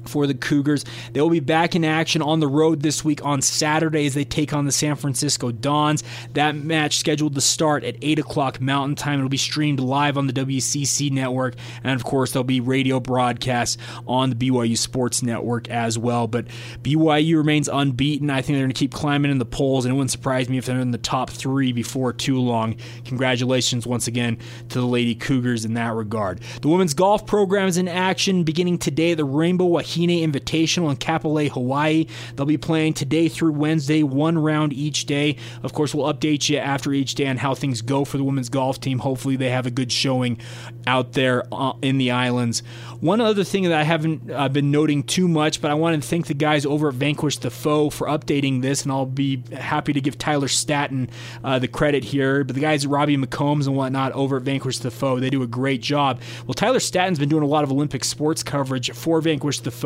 for 0.06 0.26
the 0.26 0.34
Cougars. 0.34 0.84
They 1.12 1.20
will 1.20 1.30
be 1.30 1.40
back 1.40 1.74
in 1.74 1.84
action 1.84 2.22
on 2.22 2.40
the 2.40 2.48
road 2.48 2.82
this 2.82 3.04
week 3.04 3.24
on 3.24 3.42
Saturday 3.42 4.06
as 4.06 4.14
they 4.14 4.24
take 4.24 4.52
on 4.52 4.64
the 4.64 4.72
San 4.72 4.96
Francisco 4.96 5.52
Dons. 5.52 6.02
That 6.34 6.56
match 6.56 6.98
scheduled 6.98 7.34
to 7.34 7.40
start 7.40 7.84
at 7.84 7.96
8 8.02 8.18
o'clock 8.18 8.60
Mountain 8.60 8.96
Time. 8.96 9.18
It'll 9.18 9.28
be 9.28 9.36
streamed 9.36 9.80
live 9.80 10.16
on 10.16 10.26
the 10.26 10.32
WCC 10.32 11.10
network, 11.10 11.54
and 11.82 11.94
of 11.94 12.04
course, 12.04 12.32
there'll 12.32 12.44
be 12.44 12.60
radio 12.60 13.00
broadcasts 13.00 13.78
on 14.06 14.30
the 14.30 14.36
BYU 14.36 14.76
Sports 14.76 15.22
Network 15.22 15.68
as 15.68 15.98
well. 15.98 16.26
But 16.26 16.46
BYU 16.82 17.36
remains 17.36 17.68
unbeaten. 17.68 18.30
I 18.30 18.42
think 18.42 18.56
they're 18.56 18.64
going 18.64 18.70
to 18.72 18.78
keep 18.78 18.92
climbing 18.92 19.30
in 19.30 19.38
the 19.38 19.44
polls, 19.44 19.84
and 19.84 19.92
it 19.92 19.96
wouldn't 19.96 20.10
surprise 20.10 20.48
me 20.48 20.58
if 20.58 20.66
they're 20.66 20.80
in 20.80 20.90
the 20.90 20.98
top 20.98 21.30
three 21.30 21.72
before 21.72 22.12
too 22.12 22.38
long. 22.38 22.76
Congratulations 23.04 23.86
once 23.86 24.06
again 24.06 24.38
to 24.68 24.80
the 24.80 24.86
Lady 24.86 25.14
Cougars 25.14 25.64
in 25.64 25.74
that 25.74 25.94
regard. 25.94 26.40
The 26.62 26.68
women's 26.68 26.94
golf 26.94 27.26
program 27.26 27.68
is 27.68 27.76
in 27.76 27.88
action 27.88 28.44
beginning 28.44 28.78
today. 28.78 29.12
at 29.12 29.16
The 29.16 29.24
Rainbow 29.24 29.66
Hine 29.96 30.08
Invitational 30.08 30.90
in 30.90 30.96
Kapolei, 30.96 31.50
Hawaii. 31.50 32.06
They'll 32.34 32.46
be 32.46 32.58
playing 32.58 32.94
today 32.94 33.28
through 33.28 33.52
Wednesday, 33.52 34.02
one 34.02 34.38
round 34.38 34.72
each 34.72 35.06
day. 35.06 35.36
Of 35.62 35.72
course, 35.72 35.94
we'll 35.94 36.12
update 36.12 36.48
you 36.48 36.58
after 36.58 36.92
each 36.92 37.14
day 37.14 37.26
on 37.26 37.38
how 37.38 37.54
things 37.54 37.82
go 37.82 38.04
for 38.04 38.18
the 38.18 38.24
women's 38.24 38.48
golf 38.48 38.80
team. 38.80 38.98
Hopefully, 38.98 39.36
they 39.36 39.50
have 39.50 39.66
a 39.66 39.70
good 39.70 39.90
showing 39.90 40.38
out 40.86 41.12
there 41.14 41.44
uh, 41.52 41.72
in 41.82 41.98
the 41.98 42.10
islands. 42.10 42.62
One 43.00 43.20
other 43.20 43.44
thing 43.44 43.64
that 43.64 43.72
I 43.72 43.82
haven't 43.82 44.30
uh, 44.30 44.48
been 44.48 44.70
noting 44.70 45.02
too 45.02 45.28
much, 45.28 45.60
but 45.60 45.70
I 45.70 45.74
want 45.74 46.00
to 46.00 46.06
thank 46.06 46.26
the 46.26 46.34
guys 46.34 46.66
over 46.66 46.88
at 46.88 46.94
Vanquish 46.94 47.38
the 47.38 47.50
Foe 47.50 47.90
for 47.90 48.06
updating 48.06 48.62
this, 48.62 48.82
and 48.82 48.92
I'll 48.92 49.06
be 49.06 49.42
happy 49.52 49.92
to 49.92 50.00
give 50.00 50.18
Tyler 50.18 50.48
Staton 50.48 51.08
uh, 51.42 51.58
the 51.58 51.68
credit 51.68 52.04
here. 52.04 52.44
But 52.44 52.54
the 52.54 52.60
guys, 52.60 52.86
Robbie 52.86 53.16
McCombs 53.16 53.66
and 53.66 53.76
whatnot, 53.76 54.12
over 54.12 54.36
at 54.36 54.42
Vanquish 54.42 54.78
the 54.78 54.90
Foe, 54.90 55.20
they 55.20 55.30
do 55.30 55.42
a 55.42 55.46
great 55.46 55.80
job. 55.80 56.20
Well, 56.46 56.54
Tyler 56.54 56.80
Staton's 56.80 57.18
been 57.18 57.28
doing 57.28 57.42
a 57.42 57.46
lot 57.46 57.64
of 57.64 57.72
Olympic 57.72 58.04
sports 58.04 58.42
coverage 58.42 58.90
for 58.92 59.20
Vanquish 59.20 59.60
the 59.60 59.70
Foe 59.70 59.85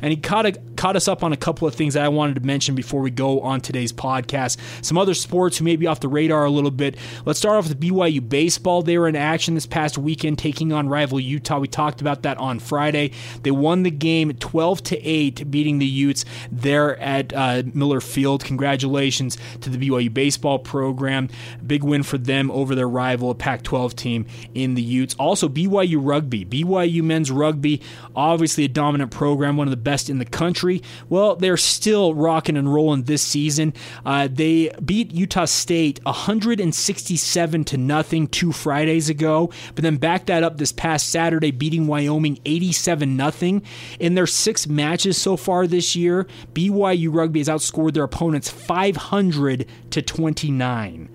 And 0.00 0.10
he 0.12 0.16
caught, 0.16 0.46
a, 0.46 0.52
caught 0.76 0.96
us 0.96 1.08
up 1.08 1.22
on 1.22 1.32
a 1.32 1.36
couple 1.36 1.66
of 1.66 1.74
things 1.74 1.94
that 1.94 2.04
I 2.04 2.08
wanted 2.08 2.34
to 2.36 2.40
mention 2.40 2.74
before 2.74 3.00
we 3.00 3.10
go 3.10 3.40
on 3.40 3.60
today's 3.60 3.92
podcast. 3.92 4.58
Some 4.84 4.98
other 4.98 5.14
sports 5.14 5.58
who 5.58 5.64
may 5.64 5.76
be 5.76 5.86
off 5.86 6.00
the 6.00 6.08
radar 6.08 6.44
a 6.44 6.50
little 6.50 6.70
bit. 6.70 6.96
Let's 7.24 7.38
start 7.38 7.56
off 7.56 7.68
with 7.68 7.80
BYU 7.80 8.26
baseball. 8.28 8.82
They 8.82 8.98
were 8.98 9.08
in 9.08 9.16
action 9.16 9.54
this 9.54 9.66
past 9.66 9.98
weekend, 9.98 10.38
taking 10.38 10.72
on 10.72 10.88
rival 10.88 11.18
Utah. 11.18 11.58
We 11.58 11.68
talked 11.68 12.00
about 12.00 12.22
that 12.22 12.38
on 12.38 12.58
Friday. 12.58 13.12
They 13.42 13.50
won 13.50 13.82
the 13.82 13.90
game 13.90 14.32
12 14.34 14.82
to 14.84 15.02
8, 15.02 15.50
beating 15.50 15.78
the 15.78 15.86
Utes 15.86 16.24
there 16.52 16.98
at 16.98 17.32
uh, 17.32 17.62
Miller 17.74 18.00
Field. 18.00 18.44
Congratulations 18.44 19.36
to 19.60 19.70
the 19.70 19.78
BYU 19.78 20.12
baseball 20.12 20.58
program. 20.58 21.28
Big 21.66 21.82
win 21.82 22.02
for 22.02 22.18
them 22.18 22.50
over 22.50 22.74
their 22.74 22.88
rival, 22.88 23.30
a 23.30 23.34
Pac 23.34 23.62
12 23.62 23.96
team 23.96 24.26
in 24.54 24.74
the 24.74 24.82
Utes. 24.82 25.14
Also, 25.14 25.48
BYU 25.48 25.98
rugby. 26.00 26.44
BYU 26.44 27.02
men's 27.02 27.30
rugby, 27.30 27.80
obviously 28.14 28.64
a 28.64 28.68
dominant 28.68 29.10
program 29.10 29.37
program, 29.38 29.56
one 29.56 29.68
of 29.68 29.70
the 29.70 29.76
best 29.76 30.10
in 30.10 30.18
the 30.18 30.24
country. 30.24 30.82
Well, 31.08 31.36
they're 31.36 31.56
still 31.56 32.12
rocking 32.12 32.56
and 32.56 32.74
rolling 32.74 33.04
this 33.04 33.22
season. 33.22 33.72
Uh, 34.04 34.26
they 34.28 34.72
beat 34.84 35.12
Utah 35.12 35.44
State 35.44 36.00
167 36.02 37.64
to 37.64 37.76
nothing 37.76 38.26
two 38.26 38.50
Fridays 38.50 39.08
ago, 39.08 39.50
but 39.76 39.84
then 39.84 39.96
backed 39.96 40.26
that 40.26 40.42
up 40.42 40.58
this 40.58 40.72
past 40.72 41.10
Saturday, 41.10 41.52
beating 41.52 41.86
Wyoming 41.86 42.40
87 42.44 43.16
nothing. 43.16 43.62
In 44.00 44.16
their 44.16 44.26
six 44.26 44.66
matches 44.66 45.16
so 45.16 45.36
far 45.36 45.68
this 45.68 45.94
year, 45.94 46.26
BYU 46.52 47.14
Rugby 47.14 47.38
has 47.38 47.48
outscored 47.48 47.94
their 47.94 48.02
opponents 48.02 48.50
500 48.50 49.66
to 49.90 50.02
29 50.02 51.08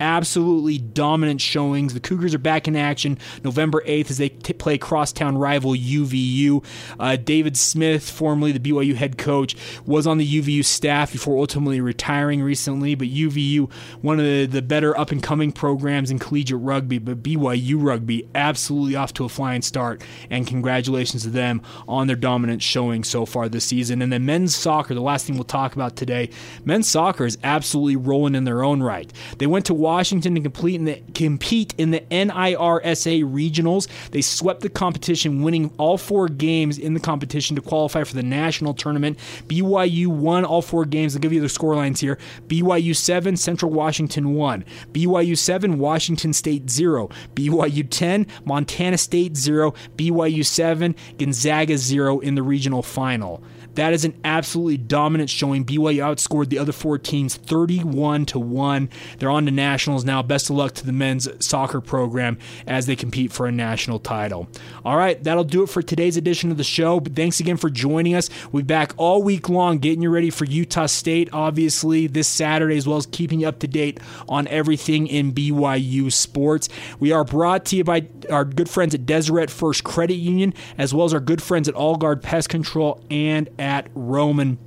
absolutely 0.00 0.78
dominant 0.78 1.40
showings. 1.40 1.94
The 1.94 2.00
Cougars 2.00 2.34
are 2.34 2.38
back 2.38 2.68
in 2.68 2.76
action 2.76 3.18
November 3.44 3.82
8th 3.86 4.10
as 4.10 4.18
they 4.18 4.28
t- 4.28 4.52
play 4.52 4.78
crosstown 4.78 5.38
rival 5.38 5.72
UVU. 5.72 6.64
Uh, 6.98 7.16
David 7.16 7.56
Smith, 7.56 8.08
formerly 8.08 8.52
the 8.52 8.60
BYU 8.60 8.94
head 8.94 9.18
coach, 9.18 9.56
was 9.84 10.06
on 10.06 10.18
the 10.18 10.40
UVU 10.40 10.64
staff 10.64 11.12
before 11.12 11.38
ultimately 11.38 11.80
retiring 11.80 12.42
recently. 12.42 12.94
But 12.94 13.08
UVU, 13.08 13.70
one 14.02 14.18
of 14.18 14.24
the, 14.24 14.46
the 14.46 14.62
better 14.62 14.98
up 14.98 15.10
and 15.10 15.22
coming 15.22 15.52
programs 15.52 16.10
in 16.10 16.18
collegiate 16.18 16.60
rugby, 16.60 16.98
but 16.98 17.22
BYU 17.22 17.76
rugby 17.82 18.28
absolutely 18.34 18.96
off 18.96 19.12
to 19.14 19.24
a 19.24 19.28
flying 19.28 19.62
start. 19.62 20.02
And 20.30 20.46
congratulations 20.46 21.22
to 21.22 21.30
them 21.30 21.62
on 21.88 22.06
their 22.06 22.16
dominant 22.16 22.62
showing 22.62 23.04
so 23.04 23.26
far 23.26 23.48
this 23.48 23.64
season. 23.64 24.02
And 24.02 24.12
then 24.12 24.24
men's 24.24 24.54
soccer, 24.54 24.94
the 24.94 25.00
last 25.00 25.26
thing 25.26 25.36
we'll 25.36 25.44
talk 25.44 25.74
about 25.74 25.96
today. 25.96 26.30
Men's 26.64 26.88
soccer 26.88 27.24
is 27.24 27.38
absolutely 27.44 27.96
rolling 27.96 28.34
in 28.34 28.44
their 28.44 28.62
own 28.62 28.82
right. 28.82 29.12
They 29.38 29.46
went 29.46 29.66
to 29.66 29.74
Washington 29.86 30.34
to 30.34 30.40
complete 30.40 30.74
in 30.74 30.84
the, 30.84 31.00
compete 31.14 31.72
in 31.78 31.92
the 31.92 32.00
NIRSA 32.10 33.22
regionals. 33.22 33.86
They 34.10 34.20
swept 34.20 34.62
the 34.62 34.68
competition, 34.68 35.44
winning 35.44 35.70
all 35.78 35.96
four 35.96 36.26
games 36.26 36.76
in 36.76 36.94
the 36.94 36.98
competition 36.98 37.54
to 37.54 37.62
qualify 37.62 38.02
for 38.02 38.14
the 38.14 38.24
national 38.24 38.74
tournament. 38.74 39.16
BYU 39.46 40.08
won 40.08 40.44
all 40.44 40.60
four 40.60 40.86
games. 40.86 41.14
I'll 41.14 41.22
give 41.22 41.32
you 41.32 41.40
the 41.40 41.48
score 41.48 41.76
lines 41.76 42.00
here. 42.00 42.18
BYU 42.48 42.96
7, 42.96 43.36
Central 43.36 43.70
Washington 43.70 44.34
1. 44.34 44.64
BYU 44.90 45.38
7, 45.38 45.78
Washington 45.78 46.32
State 46.32 46.68
0. 46.68 47.08
BYU 47.36 47.86
10, 47.88 48.26
Montana 48.44 48.98
State 48.98 49.36
0. 49.36 49.72
BYU 49.94 50.44
7, 50.44 50.96
Gonzaga 51.16 51.78
0 51.78 52.18
in 52.18 52.34
the 52.34 52.42
regional 52.42 52.82
final. 52.82 53.40
That 53.76 53.92
is 53.92 54.04
an 54.04 54.18
absolutely 54.24 54.78
dominant 54.78 55.30
showing. 55.30 55.64
BYU 55.64 55.98
outscored 55.98 56.48
the 56.48 56.58
other 56.58 56.72
four 56.72 56.98
teams 56.98 57.36
31 57.36 58.26
to 58.26 58.38
1. 58.38 58.88
They're 59.18 59.30
on 59.30 59.44
to 59.44 59.50
nationals 59.50 60.04
now. 60.04 60.22
Best 60.22 60.50
of 60.50 60.56
luck 60.56 60.72
to 60.74 60.86
the 60.86 60.92
men's 60.92 61.28
soccer 61.44 61.80
program 61.80 62.38
as 62.66 62.86
they 62.86 62.96
compete 62.96 63.32
for 63.32 63.46
a 63.46 63.52
national 63.52 63.98
title. 63.98 64.48
All 64.84 64.96
right, 64.96 65.22
that'll 65.22 65.44
do 65.44 65.62
it 65.62 65.68
for 65.68 65.82
today's 65.82 66.16
edition 66.16 66.50
of 66.50 66.56
the 66.56 66.64
show. 66.64 67.00
But 67.00 67.14
thanks 67.14 67.38
again 67.38 67.56
for 67.58 67.70
joining 67.70 68.14
us. 68.14 68.30
We'll 68.50 68.62
be 68.62 68.66
back 68.66 68.92
all 68.96 69.22
week 69.22 69.48
long 69.48 69.78
getting 69.78 70.02
you 70.02 70.10
ready 70.10 70.30
for 70.30 70.44
Utah 70.46 70.86
State, 70.86 71.28
obviously, 71.32 72.06
this 72.06 72.28
Saturday, 72.28 72.76
as 72.76 72.86
well 72.86 72.96
as 72.96 73.06
keeping 73.06 73.40
you 73.40 73.48
up 73.48 73.58
to 73.60 73.68
date 73.68 74.00
on 74.28 74.48
everything 74.48 75.06
in 75.06 75.32
BYU 75.32 76.10
sports. 76.10 76.68
We 76.98 77.12
are 77.12 77.24
brought 77.24 77.66
to 77.66 77.76
you 77.76 77.84
by 77.84 78.06
our 78.30 78.44
good 78.44 78.70
friends 78.70 78.94
at 78.94 79.04
Deseret 79.04 79.50
First 79.50 79.84
Credit 79.84 80.14
Union, 80.16 80.54
as 80.78 80.94
well 80.94 81.04
as 81.04 81.12
our 81.12 81.20
good 81.20 81.42
friends 81.42 81.68
at 81.68 81.74
Allguard 81.74 82.22
Pest 82.22 82.48
Control 82.48 83.04
and 83.10 83.50
at 83.66 83.88
Roman. 83.94 84.58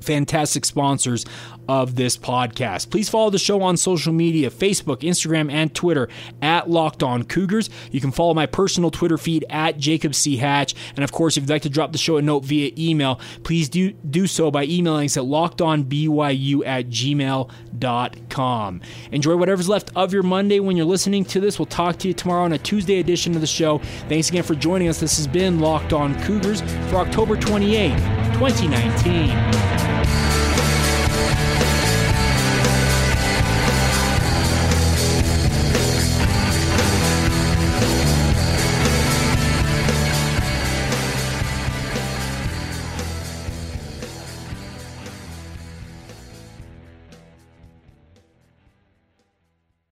Fantastic 0.00 0.64
sponsors 0.64 1.26
of 1.70 1.94
this 1.94 2.16
podcast. 2.16 2.90
Please 2.90 3.08
follow 3.08 3.30
the 3.30 3.38
show 3.38 3.62
on 3.62 3.76
social 3.76 4.12
media 4.12 4.50
Facebook, 4.50 5.02
Instagram, 5.02 5.52
and 5.52 5.72
Twitter 5.72 6.08
at 6.42 6.68
Locked 6.68 7.04
On 7.04 7.22
Cougars. 7.22 7.70
You 7.92 8.00
can 8.00 8.10
follow 8.10 8.34
my 8.34 8.46
personal 8.46 8.90
Twitter 8.90 9.16
feed 9.16 9.44
at 9.48 9.78
Jacob 9.78 10.16
C. 10.16 10.36
Hatch. 10.38 10.74
And 10.96 11.04
of 11.04 11.12
course, 11.12 11.36
if 11.36 11.44
you'd 11.44 11.50
like 11.50 11.62
to 11.62 11.68
drop 11.68 11.92
the 11.92 11.98
show 11.98 12.16
a 12.16 12.22
note 12.22 12.44
via 12.44 12.72
email, 12.76 13.20
please 13.44 13.68
do, 13.68 13.92
do 13.92 14.26
so 14.26 14.50
by 14.50 14.64
emailing 14.64 15.04
us 15.04 15.16
at 15.16 15.22
lockedonbyu 15.22 16.66
at 16.66 16.88
gmail.com. 16.88 18.80
Enjoy 19.12 19.36
whatever's 19.36 19.68
left 19.68 19.92
of 19.94 20.12
your 20.12 20.24
Monday 20.24 20.58
when 20.58 20.76
you're 20.76 20.84
listening 20.84 21.24
to 21.26 21.38
this. 21.38 21.60
We'll 21.60 21.66
talk 21.66 21.98
to 21.98 22.08
you 22.08 22.14
tomorrow 22.14 22.46
on 22.46 22.52
a 22.52 22.58
Tuesday 22.58 22.98
edition 22.98 23.36
of 23.36 23.42
the 23.42 23.46
show. 23.46 23.78
Thanks 24.08 24.28
again 24.28 24.42
for 24.42 24.56
joining 24.56 24.88
us. 24.88 24.98
This 24.98 25.16
has 25.18 25.28
been 25.28 25.60
Locked 25.60 25.92
On 25.92 26.20
Cougars 26.24 26.62
for 26.90 26.96
October 26.96 27.36
28, 27.36 27.90
2019. 28.40 29.99